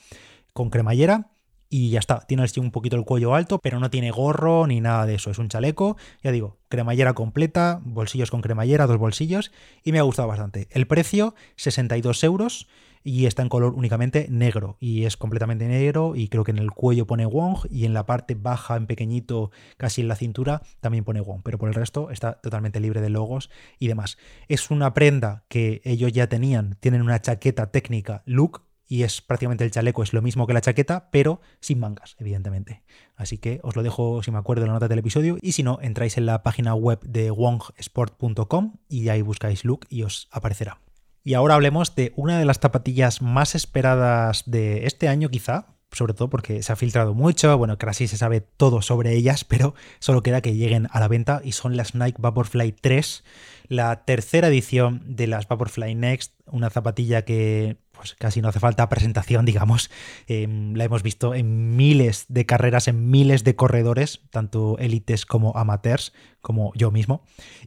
con 0.52 0.70
cremallera 0.70 1.30
y 1.68 1.88
ya 1.88 2.00
está. 2.00 2.20
Tiene 2.20 2.42
así 2.42 2.60
un 2.60 2.70
poquito 2.70 2.96
el 2.96 3.04
cuello 3.06 3.34
alto, 3.34 3.58
pero 3.58 3.80
no 3.80 3.88
tiene 3.88 4.10
gorro 4.10 4.66
ni 4.66 4.82
nada 4.82 5.06
de 5.06 5.14
eso. 5.14 5.30
Es 5.30 5.38
un 5.38 5.48
chaleco, 5.48 5.96
ya 6.22 6.30
digo, 6.30 6.58
cremallera 6.68 7.14
completa, 7.14 7.80
bolsillos 7.82 8.30
con 8.30 8.42
cremallera, 8.42 8.86
dos 8.86 8.98
bolsillos, 8.98 9.52
y 9.82 9.92
me 9.92 9.98
ha 9.98 10.02
gustado 10.02 10.28
bastante. 10.28 10.68
El 10.70 10.86
precio, 10.86 11.34
62 11.56 12.24
euros, 12.24 12.68
y 13.04 13.26
está 13.26 13.42
en 13.42 13.48
color 13.48 13.74
únicamente 13.74 14.26
negro, 14.30 14.76
y 14.80 15.04
es 15.04 15.16
completamente 15.16 15.66
negro, 15.66 16.14
y 16.16 16.28
creo 16.28 16.44
que 16.44 16.50
en 16.50 16.58
el 16.58 16.70
cuello 16.70 17.06
pone 17.06 17.26
Wong, 17.26 17.66
y 17.70 17.84
en 17.84 17.94
la 17.94 18.06
parte 18.06 18.34
baja, 18.34 18.76
en 18.76 18.86
pequeñito, 18.86 19.50
casi 19.76 20.02
en 20.02 20.08
la 20.08 20.16
cintura, 20.16 20.62
también 20.80 21.04
pone 21.04 21.20
Wong, 21.20 21.42
pero 21.44 21.58
por 21.58 21.68
el 21.68 21.74
resto 21.74 22.10
está 22.10 22.34
totalmente 22.34 22.80
libre 22.80 23.00
de 23.00 23.10
logos 23.10 23.50
y 23.78 23.88
demás. 23.88 24.18
Es 24.48 24.70
una 24.70 24.94
prenda 24.94 25.44
que 25.48 25.80
ellos 25.84 26.12
ya 26.12 26.28
tenían, 26.28 26.76
tienen 26.80 27.02
una 27.02 27.20
chaqueta 27.20 27.70
técnica 27.70 28.22
Look, 28.26 28.62
y 28.92 29.04
es 29.04 29.22
prácticamente 29.22 29.64
el 29.64 29.70
chaleco, 29.70 30.02
es 30.02 30.12
lo 30.12 30.20
mismo 30.20 30.46
que 30.46 30.52
la 30.52 30.60
chaqueta, 30.60 31.08
pero 31.10 31.40
sin 31.60 31.80
mangas, 31.80 32.14
evidentemente. 32.18 32.82
Así 33.16 33.38
que 33.38 33.58
os 33.62 33.74
lo 33.74 33.82
dejo 33.82 34.22
si 34.22 34.30
me 34.30 34.36
acuerdo 34.36 34.64
en 34.64 34.68
la 34.68 34.74
nota 34.74 34.88
del 34.88 34.98
episodio 34.98 35.38
y 35.40 35.52
si 35.52 35.62
no, 35.62 35.78
entráis 35.80 36.18
en 36.18 36.26
la 36.26 36.42
página 36.42 36.74
web 36.74 37.00
de 37.00 37.30
wongsport.com 37.30 38.74
y 38.90 39.08
ahí 39.08 39.22
buscáis 39.22 39.64
look 39.64 39.86
y 39.88 40.02
os 40.02 40.28
aparecerá. 40.30 40.81
Y 41.24 41.34
ahora 41.34 41.54
hablemos 41.54 41.94
de 41.94 42.12
una 42.16 42.38
de 42.38 42.44
las 42.44 42.58
zapatillas 42.58 43.22
más 43.22 43.54
esperadas 43.54 44.42
de 44.46 44.86
este 44.86 45.08
año 45.08 45.28
quizá, 45.28 45.66
sobre 45.92 46.14
todo 46.14 46.28
porque 46.28 46.62
se 46.62 46.72
ha 46.72 46.76
filtrado 46.76 47.14
mucho, 47.14 47.56
bueno, 47.58 47.76
así 47.86 48.08
se 48.08 48.16
sabe 48.16 48.40
todo 48.40 48.82
sobre 48.82 49.14
ellas, 49.14 49.44
pero 49.48 49.74
solo 49.98 50.22
queda 50.22 50.40
que 50.40 50.54
lleguen 50.54 50.88
a 50.90 51.00
la 51.00 51.08
venta 51.08 51.40
y 51.44 51.52
son 51.52 51.76
las 51.76 51.94
Nike 51.94 52.20
Vaporfly 52.20 52.72
3, 52.72 53.24
la 53.68 54.04
tercera 54.04 54.48
edición 54.48 55.02
de 55.04 55.26
las 55.26 55.46
Vaporfly 55.46 55.94
Next, 55.94 56.32
una 56.46 56.70
zapatilla 56.70 57.24
que 57.24 57.76
pues 58.02 58.16
casi 58.16 58.42
no 58.42 58.48
hace 58.48 58.58
falta 58.58 58.88
presentación, 58.88 59.44
digamos. 59.44 59.88
Em, 60.26 60.74
la 60.74 60.82
hemos 60.82 61.04
visto 61.04 61.36
en 61.36 61.76
miles 61.76 62.24
de 62.28 62.44
carreras, 62.46 62.88
en 62.88 63.10
miles 63.10 63.44
de 63.44 63.54
corredores, 63.54 64.22
tanto 64.30 64.76
élites 64.80 65.24
como 65.24 65.56
amateurs, 65.56 66.12
como 66.40 66.72
yo 66.74 66.90
mismo. 66.90 67.22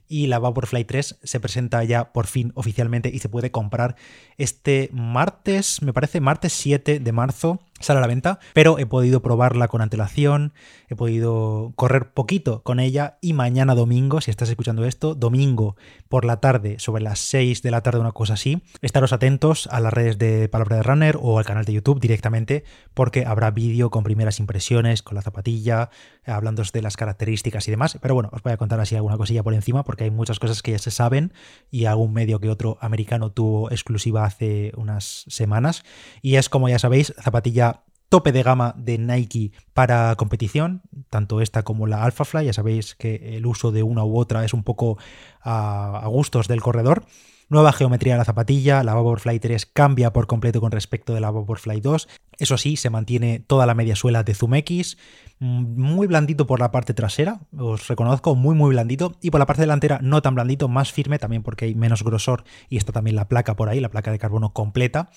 Y 0.09 0.27
la 0.27 0.39
Vaporfly 0.39 0.83
3 0.83 1.19
se 1.23 1.39
presenta 1.39 1.81
ya 1.85 2.11
por 2.11 2.27
fin 2.27 2.51
oficialmente 2.55 3.09
y 3.13 3.19
se 3.19 3.29
puede 3.29 3.49
comprar 3.49 3.95
este 4.37 4.89
martes, 4.91 5.81
me 5.81 5.93
parece 5.93 6.19
martes 6.19 6.51
7 6.51 6.99
de 6.99 7.11
marzo, 7.13 7.61
sale 7.79 7.97
a 7.97 8.01
la 8.01 8.07
venta, 8.07 8.39
pero 8.53 8.79
he 8.79 8.85
podido 8.85 9.21
probarla 9.21 9.67
con 9.67 9.81
antelación, 9.81 10.53
he 10.87 10.95
podido 10.95 11.73
correr 11.75 12.13
poquito 12.13 12.63
con 12.63 12.79
ella 12.79 13.17
y 13.21 13.33
mañana 13.33 13.75
domingo, 13.75 14.21
si 14.21 14.31
estás 14.31 14.49
escuchando 14.49 14.85
esto, 14.85 15.13
domingo 15.13 15.75
por 16.07 16.23
la 16.23 16.39
tarde, 16.39 16.77
sobre 16.79 17.03
las 17.03 17.19
6 17.19 17.61
de 17.61 17.71
la 17.71 17.81
tarde, 17.81 17.99
una 17.99 18.13
cosa 18.13 18.35
así, 18.35 18.63
estaros 18.81 19.11
atentos 19.11 19.67
a 19.71 19.81
las 19.81 19.93
redes 19.93 20.17
de 20.17 20.47
Palabra 20.47 20.77
de 20.77 20.83
Runner 20.83 21.17
o 21.21 21.37
al 21.37 21.45
canal 21.45 21.65
de 21.65 21.73
YouTube 21.73 21.99
directamente, 21.99 22.63
porque 22.93 23.25
habrá 23.25 23.51
vídeo 23.51 23.89
con 23.89 24.03
primeras 24.03 24.39
impresiones, 24.39 25.01
con 25.01 25.15
la 25.15 25.21
zapatilla, 25.21 25.89
hablando 26.25 26.63
de 26.63 26.81
las 26.81 26.95
características 26.95 27.67
y 27.67 27.71
demás, 27.71 27.97
pero 28.01 28.13
bueno, 28.13 28.29
os 28.31 28.41
voy 28.41 28.53
a 28.53 28.57
contar 28.57 28.79
así 28.79 28.95
alguna 28.95 29.17
cosilla 29.17 29.43
por 29.43 29.53
encima, 29.53 29.83
porque 29.83 30.05
hay 30.05 30.11
muchas 30.11 30.39
cosas 30.39 30.61
que 30.61 30.71
ya 30.71 30.79
se 30.79 30.91
saben 30.91 31.33
y 31.69 31.85
algún 31.85 32.13
medio 32.13 32.39
que 32.39 32.49
otro 32.49 32.77
americano 32.79 33.31
tuvo 33.31 33.69
exclusiva 33.69 34.23
hace 34.23 34.71
unas 34.77 35.25
semanas, 35.27 35.83
y 36.21 36.35
es 36.37 36.47
como 36.47 36.69
ya 36.69 36.79
sabéis, 36.79 37.13
zapatilla 37.21 37.74
tope 38.09 38.31
de 38.31 38.43
gama 38.43 38.73
de 38.77 38.97
Nike 38.97 39.51
para 39.73 40.15
competición, 40.15 40.81
tanto 41.09 41.41
esta 41.41 41.63
como 41.63 41.87
la 41.87 42.03
Alphafly, 42.03 42.45
ya 42.45 42.53
sabéis 42.53 42.95
que 42.95 43.37
el 43.37 43.45
uso 43.45 43.71
de 43.71 43.83
una 43.83 44.03
u 44.03 44.17
otra 44.17 44.45
es 44.45 44.53
un 44.53 44.63
poco 44.63 44.97
a, 45.41 46.03
gustos 46.07 46.47
del 46.47 46.61
corredor. 46.61 47.05
Nueva 47.47 47.73
geometría 47.73 48.13
de 48.13 48.17
la 48.17 48.25
zapatilla, 48.25 48.83
la 48.83 48.95
Vaporfly 48.95 49.39
3 49.39 49.67
cambia 49.67 50.11
por 50.11 50.25
completo 50.25 50.59
con 50.61 50.71
respecto 50.71 51.13
de 51.13 51.19
la 51.19 51.29
Vaporfly 51.29 51.79
2. 51.79 52.07
Eso 52.39 52.57
sí, 52.57 52.75
se 52.75 52.89
mantiene 52.89 53.39
toda 53.39 53.67
la 53.67 53.75
media 53.75 53.95
suela 53.95 54.23
de 54.23 54.33
Zoom 54.33 54.55
X, 54.55 54.97
mm, 55.39 55.79
muy 55.79 56.07
blandito 56.07 56.47
por 56.47 56.59
la 56.59 56.71
parte 56.71 56.95
trasera, 56.95 57.41
os 57.55 57.87
reconozco, 57.87 58.33
muy 58.33 58.55
muy 58.55 58.71
blandito, 58.71 59.15
y 59.21 59.29
por 59.29 59.39
la 59.39 59.45
parte 59.45 59.61
delantera 59.61 59.99
no 60.01 60.23
tan 60.23 60.33
blandito, 60.33 60.67
más 60.67 60.91
firme 60.91 61.19
también 61.19 61.43
porque 61.43 61.65
hay 61.65 61.75
menos 61.75 62.03
grosor 62.03 62.45
y 62.67 62.77
está 62.77 62.91
también 62.91 63.15
la 63.15 63.27
placa 63.27 63.55
por 63.55 63.69
ahí, 63.69 63.79
la 63.79 63.89
placa 63.89 64.11
de 64.11 64.17
carbono 64.17 64.51
completa, 64.51 65.11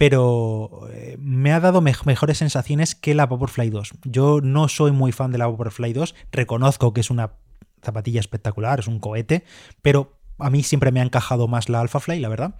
pero 0.00 0.88
eh, 0.94 1.18
me 1.20 1.52
ha 1.52 1.60
dado 1.60 1.82
mejores 1.82 2.38
sensaciones 2.38 2.94
que 2.94 3.12
la 3.12 3.26
Vaporfly 3.26 3.68
2. 3.68 3.92
Yo 4.04 4.40
no 4.40 4.68
soy 4.68 4.92
muy 4.92 5.12
fan 5.12 5.30
de 5.30 5.36
la 5.36 5.46
Vaporfly 5.46 5.92
2, 5.92 6.14
reconozco 6.32 6.94
que 6.94 7.02
es 7.02 7.10
una 7.10 7.32
zapatilla 7.84 8.18
espectacular, 8.18 8.80
es 8.80 8.86
un 8.86 8.98
cohete, 8.98 9.44
pero 9.82 10.18
a 10.38 10.48
mí 10.48 10.62
siempre 10.62 10.90
me 10.90 11.00
ha 11.00 11.02
encajado 11.02 11.48
más 11.48 11.68
la 11.68 11.82
Alphafly, 11.82 12.18
la 12.18 12.30
verdad. 12.30 12.54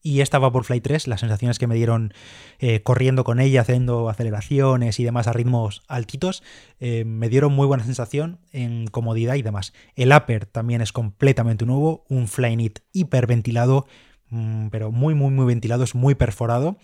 Y 0.00 0.20
esta 0.20 0.38
Vaporfly 0.38 0.80
3, 0.80 1.08
las 1.08 1.18
sensaciones 1.18 1.58
que 1.58 1.66
me 1.66 1.74
dieron 1.74 2.14
eh, 2.60 2.84
corriendo 2.84 3.24
con 3.24 3.40
ella, 3.40 3.62
haciendo 3.62 4.08
aceleraciones 4.08 5.00
y 5.00 5.04
demás 5.04 5.26
a 5.26 5.32
ritmos 5.32 5.82
altitos, 5.88 6.44
eh, 6.78 7.04
me 7.04 7.28
dieron 7.28 7.52
muy 7.52 7.66
buena 7.66 7.82
sensación 7.82 8.38
en 8.52 8.86
comodidad 8.86 9.34
y 9.34 9.42
demás. 9.42 9.72
El 9.96 10.12
upper 10.12 10.46
también 10.46 10.82
es 10.82 10.92
completamente 10.92 11.66
nuevo, 11.66 12.04
un 12.08 12.28
Flyknit 12.28 12.78
hiperventilado, 12.92 13.86
pero 14.70 14.90
muy, 14.90 15.14
muy, 15.14 15.30
muy 15.30 15.46
ventilado, 15.46 15.84
es 15.84 15.94
muy 15.94 16.14
perforado 16.14 16.76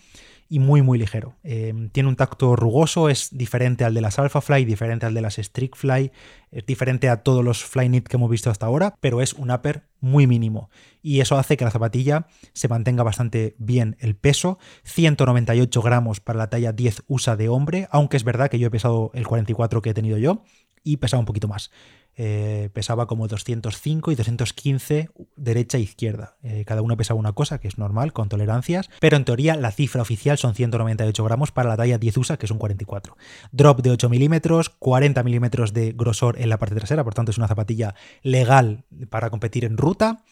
y 0.53 0.59
muy 0.59 0.81
muy 0.81 0.99
ligero. 0.99 1.35
Em, 1.43 1.89
tiene 1.89 2.09
un 2.09 2.15
tacto 2.15 2.55
rugoso, 2.55 3.09
es 3.09 3.35
diferente 3.35 3.85
al 3.85 3.93
de 3.93 4.01
las 4.01 4.19
Alphafly, 4.19 4.65
diferente 4.65 5.05
al 5.05 5.13
de 5.13 5.21
las 5.21 5.39
Fly, 5.73 6.11
es 6.51 6.65
diferente 6.65 7.09
a 7.09 7.23
todos 7.23 7.43
los 7.43 7.63
Flyknit 7.63 8.07
que 8.07 8.17
hemos 8.17 8.29
visto 8.29 8.51
hasta 8.51 8.67
ahora, 8.67 8.95
pero 8.99 9.21
es 9.21 9.33
un 9.33 9.49
upper 9.49 9.87
muy 9.99 10.27
mínimo 10.27 10.69
y 11.01 11.21
eso 11.21 11.37
hace 11.37 11.57
que 11.57 11.65
la 11.65 11.71
zapatilla 11.71 12.27
se 12.53 12.67
mantenga 12.67 13.01
bastante 13.01 13.55
bien 13.57 13.95
el 13.99 14.15
peso, 14.15 14.59
198 14.83 15.81
gramos 15.81 16.19
para 16.19 16.37
la 16.37 16.49
talla 16.49 16.71
10 16.71 17.03
USA 17.07 17.35
de 17.35 17.49
hombre, 17.49 17.87
aunque 17.89 18.17
es 18.17 18.23
verdad 18.23 18.49
que 18.49 18.59
yo 18.59 18.67
he 18.67 18.71
pesado 18.71 19.09
el 19.15 19.25
44 19.25 19.81
que 19.81 19.89
he 19.89 19.93
tenido 19.95 20.17
yo 20.17 20.43
y 20.83 20.97
pesaba 20.97 21.19
un 21.19 21.25
poquito 21.25 21.47
más. 21.47 21.71
Eh, 22.15 22.69
pesaba 22.73 23.07
como 23.07 23.27
205 23.27 24.11
y 24.11 24.15
215 24.15 25.09
derecha 25.35 25.79
e 25.79 25.81
izquierda. 25.81 26.37
Eh, 26.43 26.63
cada 26.65 26.83
uno 26.83 26.95
pesaba 26.95 27.19
una 27.19 27.33
cosa, 27.33 27.59
que 27.59 27.67
es 27.67 27.79
normal, 27.79 28.13
con 28.13 28.29
tolerancias, 28.29 28.89
pero 28.99 29.17
en 29.17 29.25
teoría 29.25 29.55
la 29.55 29.71
cifra 29.71 30.03
oficial 30.03 30.37
son 30.37 30.53
198 30.53 31.23
gramos 31.23 31.51
para 31.51 31.69
la 31.69 31.77
talla 31.77 31.97
10 31.97 32.17
USA, 32.17 32.37
que 32.37 32.45
es 32.45 32.51
un 32.51 32.59
44. 32.59 33.17
Drop 33.51 33.81
de 33.81 33.89
8 33.89 34.09
milímetros, 34.09 34.69
40 34.69 35.23
milímetros 35.23 35.73
de 35.73 35.93
grosor 35.93 36.39
en 36.39 36.49
la 36.49 36.59
parte 36.59 36.75
trasera, 36.75 37.03
por 37.03 37.15
tanto 37.15 37.31
es 37.31 37.39
una 37.39 37.47
zapatilla 37.47 37.95
legal 38.21 38.83
para 39.09 39.31
competir 39.31 39.65
en 39.65 39.77
ruta. 39.77 40.23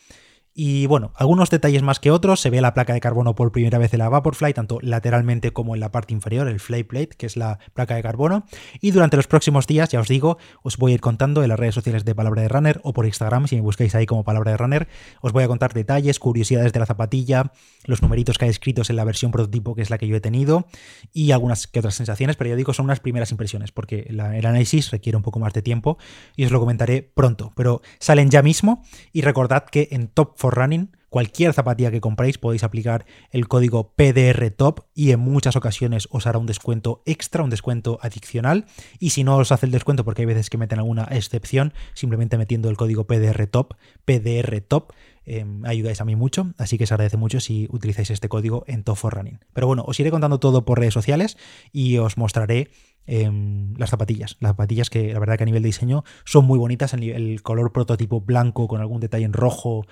Y 0.54 0.86
bueno, 0.88 1.14
algunos 1.16 1.50
detalles 1.50 1.82
más 1.82 2.00
que 2.00 2.12
otros. 2.12 2.42
Se 2.42 2.50
ve 2.50 2.60
la 2.60 2.74
placa 2.74 2.94
de 2.94 3.00
carbono 3.00 3.36
por 3.36 3.52
primera 3.52 3.78
vez 3.78 3.94
en 3.94 4.00
la 4.00 4.10
Vaporfly, 4.10 4.54
tanto 4.54 4.80
lateralmente 4.82 5.52
como 5.52 5.76
en 5.76 5.80
la 5.80 5.92
parte 5.92 6.14
inferior, 6.14 6.48
el 6.48 6.60
Fly 6.60 6.84
Plate, 6.84 7.10
que 7.18 7.26
es 7.26 7.38
la 7.38 7.60
placa 7.74 7.96
de 7.96 8.04
carbono. 8.04 8.46
Y 8.82 8.92
durante 8.92 9.16
los 9.16 9.28
próximos 9.28 9.66
días, 9.66 9.90
ya 9.90 10.02
os 10.02 10.10
digo, 10.10 10.38
os 10.62 10.78
voy 10.78 10.92
a 10.92 10.96
ir 10.96 11.02
contando 11.02 11.42
en 11.44 11.50
las 11.50 11.60
redes 11.60 11.76
sociales 11.76 12.04
de 12.04 12.14
Palabra 12.16 12.42
de 12.42 12.50
Runner 12.50 12.82
o 12.84 12.92
por 12.92 13.06
Instagram, 13.06 13.48
si 13.48 13.56
me 13.56 13.62
buscáis 13.62 13.96
ahí 13.96 14.06
como 14.06 14.24
Palabra 14.24 14.52
de 14.52 14.58
Runner, 14.58 14.88
os 15.22 15.32
voy 15.32 15.44
a 15.44 15.48
contar 15.48 15.74
detalles, 15.74 16.20
curiosidades 16.20 16.74
de 16.74 16.80
la 16.80 16.86
zapatilla, 16.86 17.54
los 17.86 18.02
numeritos 18.02 18.38
que 18.38 18.46
hay 18.46 18.52
escritos 18.52 18.90
en 18.90 18.98
la 18.98 19.06
versión 19.06 19.32
prototipo, 19.32 19.74
que 19.76 19.82
es 19.82 19.90
la 19.90 19.98
que 19.98 20.08
yo 20.08 20.18
he 20.18 20.22
tenido, 20.22 20.68
y 21.14 21.32
algunas 21.32 21.68
que 21.68 21.80
otras 21.80 21.96
sensaciones, 21.96 22.36
pero 22.36 22.50
ya 22.50 22.56
digo, 22.56 22.74
son 22.74 22.86
unas 22.86 23.00
primeras 23.00 23.32
impresiones, 23.32 23.72
porque 23.72 24.06
el 24.10 24.20
análisis 24.20 24.92
requiere 24.92 25.16
un 25.16 25.24
poco 25.24 25.40
más 25.40 25.54
de 25.54 25.62
tiempo 25.62 25.98
y 26.36 26.46
os 26.46 26.52
lo 26.52 26.60
comentaré 26.60 27.02
pronto. 27.02 27.54
Pero 27.56 27.82
salen 28.00 28.30
ya 28.30 28.42
mismo 28.42 28.84
y 29.14 29.22
recordad 29.22 29.66
que 29.66 29.88
en 29.92 30.08
Top 30.08 30.41
for 30.42 30.56
Running, 30.56 30.90
cualquier 31.10 31.54
zapatilla 31.54 31.92
que 31.92 32.02
compréis 32.02 32.40
podéis 32.40 32.64
aplicar 32.64 33.06
el 33.30 33.48
código 33.48 33.94
PDR 33.96 34.50
Top 34.50 34.86
y 34.96 35.12
en 35.12 35.20
muchas 35.20 35.56
ocasiones 35.56 36.08
os 36.10 36.26
hará 36.26 36.40
un 36.40 36.48
descuento 36.48 37.04
extra, 37.06 37.44
un 37.44 37.52
descuento 37.52 38.00
adicional. 38.02 38.66
Y 38.98 39.12
si 39.12 39.24
no 39.24 39.38
os 39.38 39.52
hace 39.52 39.68
el 39.68 39.72
descuento, 39.72 40.04
porque 40.04 40.24
hay 40.24 40.26
veces 40.26 40.50
que 40.50 40.58
meten 40.58 40.80
alguna 40.80 41.04
excepción, 41.12 41.74
simplemente 41.94 42.40
metiendo 42.40 42.72
el 42.72 42.78
código 42.78 43.06
PDR 43.06 43.46
Top, 43.46 44.94
Em, 45.34 45.64
ayudáis 45.66 46.02
a 46.02 46.06
mí 46.06 46.16
mucho. 46.16 46.54
Así 46.58 46.78
que 46.78 46.84
os 46.84 46.92
agradece 46.92 47.18
mucho 47.18 47.40
si 47.40 47.68
utilizáis 47.72 48.10
este 48.12 48.28
código 48.28 48.66
en 48.68 48.84
Top 48.84 48.98
for 48.98 49.14
Running. 49.14 49.40
Pero 49.54 49.68
bueno, 49.68 49.84
os 49.88 50.00
iré 50.00 50.12
contando 50.12 50.40
todo 50.40 50.66
por 50.66 50.80
redes 50.80 50.94
sociales 50.94 51.38
y 51.72 51.98
os 51.98 52.18
mostraré 52.18 52.70
Em, 53.08 53.74
las 53.78 53.90
zapatillas. 53.90 54.38
Las 54.40 54.52
zapatillas 54.52 54.92
que 54.92 55.12
la 55.12 55.20
verdad 55.20 55.36
que 55.36 55.44
a 55.44 55.46
nivel 55.46 55.64
de 55.64 55.68
diseño 55.68 56.04
son 56.24 56.46
muy 56.46 56.60
bonitas, 56.60 56.94
el, 56.94 57.42
color 57.42 57.72
prototipo 57.72 58.22
blanco 58.22 58.68
con 58.68 58.80
algún 58.80 59.02
detalle 59.02 59.26
en 59.26 59.34
rojo, 59.34 59.88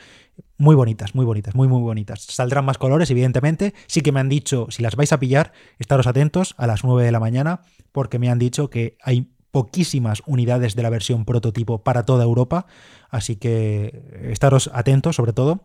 muy 0.57 0.75
bonitas, 0.75 1.15
muy 1.15 1.25
bonitas, 1.25 1.55
muy 1.55 1.67
muy 1.67 1.81
bonitas. 1.81 2.21
Saldrán 2.21 2.65
más 2.65 2.77
colores, 2.77 3.09
evidentemente. 3.09 3.73
Sí 3.87 4.01
que 4.01 4.11
me 4.11 4.19
han 4.19 4.29
dicho, 4.29 4.67
si 4.69 4.83
las 4.83 4.95
vais 4.95 5.11
a 5.11 5.19
pillar, 5.19 5.53
estaros 5.79 6.05
atentos 6.05 6.53
a 6.57 6.67
las 6.67 6.83
9 6.83 7.03
de 7.03 7.11
la 7.11 7.19
mañana, 7.19 7.61
porque 7.91 8.19
me 8.19 8.29
han 8.29 8.37
dicho 8.37 8.69
que 8.69 8.95
hay 9.01 9.31
poquísimas 9.51 10.21
unidades 10.25 10.75
de 10.75 10.83
la 10.83 10.89
versión 10.89 11.25
prototipo 11.25 11.83
para 11.83 12.05
toda 12.05 12.23
Europa, 12.23 12.65
así 13.09 13.35
que 13.35 14.29
estaros 14.31 14.69
atentos 14.73 15.15
sobre 15.15 15.33
todo. 15.33 15.61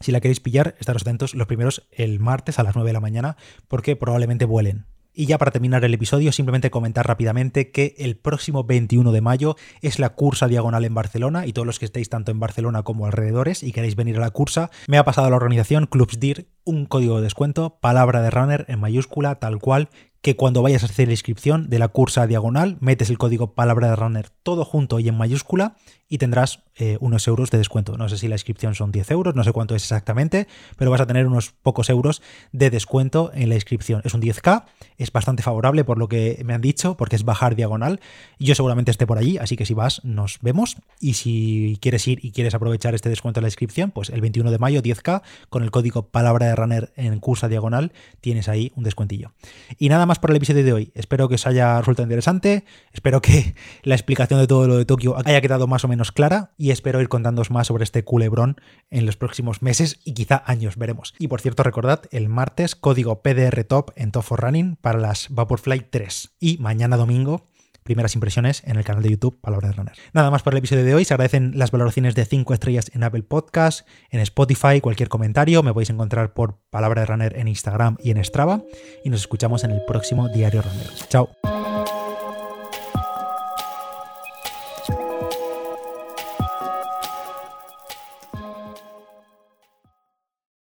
Si 0.00 0.12
la 0.12 0.20
queréis 0.20 0.40
pillar, 0.40 0.76
estaros 0.78 1.02
atentos 1.02 1.34
los 1.34 1.46
primeros 1.46 1.86
el 1.90 2.20
martes 2.20 2.58
a 2.58 2.62
las 2.62 2.74
9 2.74 2.88
de 2.88 2.94
la 2.94 3.00
mañana, 3.00 3.36
porque 3.68 3.96
probablemente 3.96 4.46
vuelen. 4.46 4.86
Y 5.12 5.26
ya 5.26 5.38
para 5.38 5.50
terminar 5.50 5.84
el 5.84 5.92
episodio, 5.92 6.30
simplemente 6.30 6.70
comentar 6.70 7.06
rápidamente 7.06 7.72
que 7.72 7.94
el 7.98 8.16
próximo 8.16 8.62
21 8.64 9.10
de 9.10 9.20
mayo 9.20 9.56
es 9.82 9.98
la 9.98 10.10
cursa 10.10 10.46
diagonal 10.46 10.84
en 10.84 10.94
Barcelona 10.94 11.46
y 11.46 11.52
todos 11.52 11.66
los 11.66 11.80
que 11.80 11.84
estéis 11.84 12.08
tanto 12.08 12.30
en 12.30 12.38
Barcelona 12.38 12.84
como 12.84 13.06
alrededores 13.06 13.64
y 13.64 13.72
queréis 13.72 13.96
venir 13.96 14.16
a 14.18 14.20
la 14.20 14.30
cursa, 14.30 14.70
me 14.86 14.98
ha 14.98 15.04
pasado 15.04 15.26
a 15.26 15.30
la 15.30 15.36
organización 15.36 15.86
Clubs 15.86 16.20
DIR 16.20 16.46
un 16.64 16.86
código 16.86 17.16
de 17.16 17.22
descuento, 17.22 17.78
palabra 17.80 18.22
de 18.22 18.30
runner 18.30 18.64
en 18.68 18.78
mayúscula, 18.78 19.34
tal 19.34 19.58
cual, 19.58 19.88
que 20.22 20.36
cuando 20.36 20.62
vayas 20.62 20.82
a 20.82 20.86
hacer 20.86 21.08
la 21.08 21.14
inscripción 21.14 21.70
de 21.70 21.78
la 21.78 21.88
cursa 21.88 22.26
diagonal, 22.26 22.76
metes 22.80 23.10
el 23.10 23.18
código 23.18 23.54
palabra 23.54 23.88
de 23.88 23.96
runner 23.96 24.28
todo 24.42 24.64
junto 24.64 25.00
y 25.00 25.08
en 25.08 25.16
mayúscula 25.16 25.76
y 26.10 26.18
tendrás 26.18 26.64
eh, 26.74 26.98
unos 27.00 27.26
euros 27.28 27.50
de 27.50 27.58
descuento. 27.58 27.96
No 27.96 28.08
sé 28.08 28.18
si 28.18 28.26
la 28.26 28.34
inscripción 28.34 28.74
son 28.74 28.90
10 28.90 29.12
euros, 29.12 29.34
no 29.36 29.44
sé 29.44 29.52
cuánto 29.52 29.76
es 29.76 29.84
exactamente, 29.84 30.48
pero 30.76 30.90
vas 30.90 31.00
a 31.00 31.06
tener 31.06 31.26
unos 31.26 31.52
pocos 31.52 31.88
euros 31.88 32.20
de 32.50 32.68
descuento 32.68 33.30
en 33.32 33.48
la 33.48 33.54
inscripción. 33.54 34.02
Es 34.04 34.12
un 34.12 34.20
10K, 34.20 34.64
es 34.98 35.12
bastante 35.12 35.44
favorable 35.44 35.84
por 35.84 35.98
lo 35.98 36.08
que 36.08 36.42
me 36.44 36.52
han 36.52 36.60
dicho, 36.60 36.96
porque 36.96 37.14
es 37.14 37.24
bajar 37.24 37.54
diagonal. 37.54 38.00
Yo 38.40 38.56
seguramente 38.56 38.90
esté 38.90 39.06
por 39.06 39.18
allí, 39.18 39.38
así 39.38 39.56
que 39.56 39.64
si 39.64 39.72
vas, 39.72 40.04
nos 40.04 40.40
vemos. 40.42 40.76
Y 40.98 41.14
si 41.14 41.78
quieres 41.80 42.08
ir 42.08 42.18
y 42.24 42.32
quieres 42.32 42.54
aprovechar 42.54 42.96
este 42.96 43.08
descuento 43.08 43.38
en 43.38 43.42
la 43.42 43.48
inscripción, 43.48 43.92
pues 43.92 44.10
el 44.10 44.20
21 44.20 44.50
de 44.50 44.58
mayo, 44.58 44.82
10K, 44.82 45.22
con 45.48 45.62
el 45.62 45.70
código 45.70 46.08
palabra 46.08 46.46
de 46.46 46.56
runner 46.56 46.92
en 46.96 47.20
cursa 47.20 47.46
diagonal, 47.46 47.92
tienes 48.20 48.48
ahí 48.48 48.72
un 48.74 48.82
descuentillo. 48.82 49.32
Y 49.78 49.90
nada 49.90 50.06
más 50.06 50.09
por 50.18 50.30
el 50.30 50.36
episodio 50.36 50.64
de 50.64 50.72
hoy. 50.72 50.92
Espero 50.94 51.28
que 51.28 51.36
os 51.36 51.46
haya 51.46 51.78
resultado 51.78 52.04
interesante, 52.04 52.64
espero 52.92 53.20
que 53.20 53.54
la 53.82 53.94
explicación 53.94 54.40
de 54.40 54.46
todo 54.46 54.66
lo 54.66 54.76
de 54.76 54.84
Tokio 54.84 55.16
haya 55.24 55.40
quedado 55.40 55.66
más 55.66 55.84
o 55.84 55.88
menos 55.88 56.12
clara 56.12 56.52
y 56.56 56.70
espero 56.70 57.00
ir 57.00 57.08
contándoos 57.08 57.50
más 57.50 57.66
sobre 57.66 57.84
este 57.84 58.04
culebrón 58.04 58.60
en 58.90 59.06
los 59.06 59.16
próximos 59.16 59.62
meses 59.62 60.00
y 60.04 60.14
quizá 60.14 60.42
años, 60.46 60.76
veremos. 60.76 61.14
Y 61.18 61.28
por 61.28 61.40
cierto, 61.40 61.62
recordad, 61.62 62.02
el 62.10 62.28
martes 62.28 62.74
código 62.74 63.22
PDR 63.22 63.64
Top 63.64 63.92
en 63.96 64.12
Top 64.12 64.22
for 64.22 64.40
Running 64.40 64.76
para 64.76 64.98
las 64.98 65.28
Vaporfly 65.30 65.86
3 65.90 66.30
y 66.40 66.58
mañana 66.58 66.96
domingo 66.96 67.44
primeras 67.82 68.14
impresiones 68.14 68.62
en 68.64 68.76
el 68.76 68.84
canal 68.84 69.02
de 69.02 69.10
YouTube 69.10 69.40
Palabra 69.40 69.68
de 69.68 69.74
Runner. 69.74 69.94
Nada 70.12 70.30
más 70.30 70.42
por 70.42 70.54
el 70.54 70.58
episodio 70.58 70.84
de 70.84 70.94
hoy. 70.94 71.04
Se 71.04 71.14
agradecen 71.14 71.52
las 71.56 71.70
valoraciones 71.70 72.14
de 72.14 72.24
5 72.24 72.54
estrellas 72.54 72.90
en 72.94 73.02
Apple 73.02 73.22
Podcast, 73.22 73.86
en 74.10 74.20
Spotify, 74.20 74.80
cualquier 74.80 75.08
comentario. 75.08 75.62
Me 75.62 75.72
podéis 75.72 75.90
encontrar 75.90 76.32
por 76.32 76.58
Palabra 76.70 77.02
de 77.02 77.06
Runner 77.06 77.36
en 77.38 77.48
Instagram 77.48 77.96
y 78.02 78.10
en 78.10 78.24
Strava. 78.24 78.62
Y 79.04 79.10
nos 79.10 79.20
escuchamos 79.20 79.64
en 79.64 79.72
el 79.72 79.84
próximo 79.86 80.28
Diario 80.28 80.62
Runner. 80.62 80.88
Chao. 81.08 81.69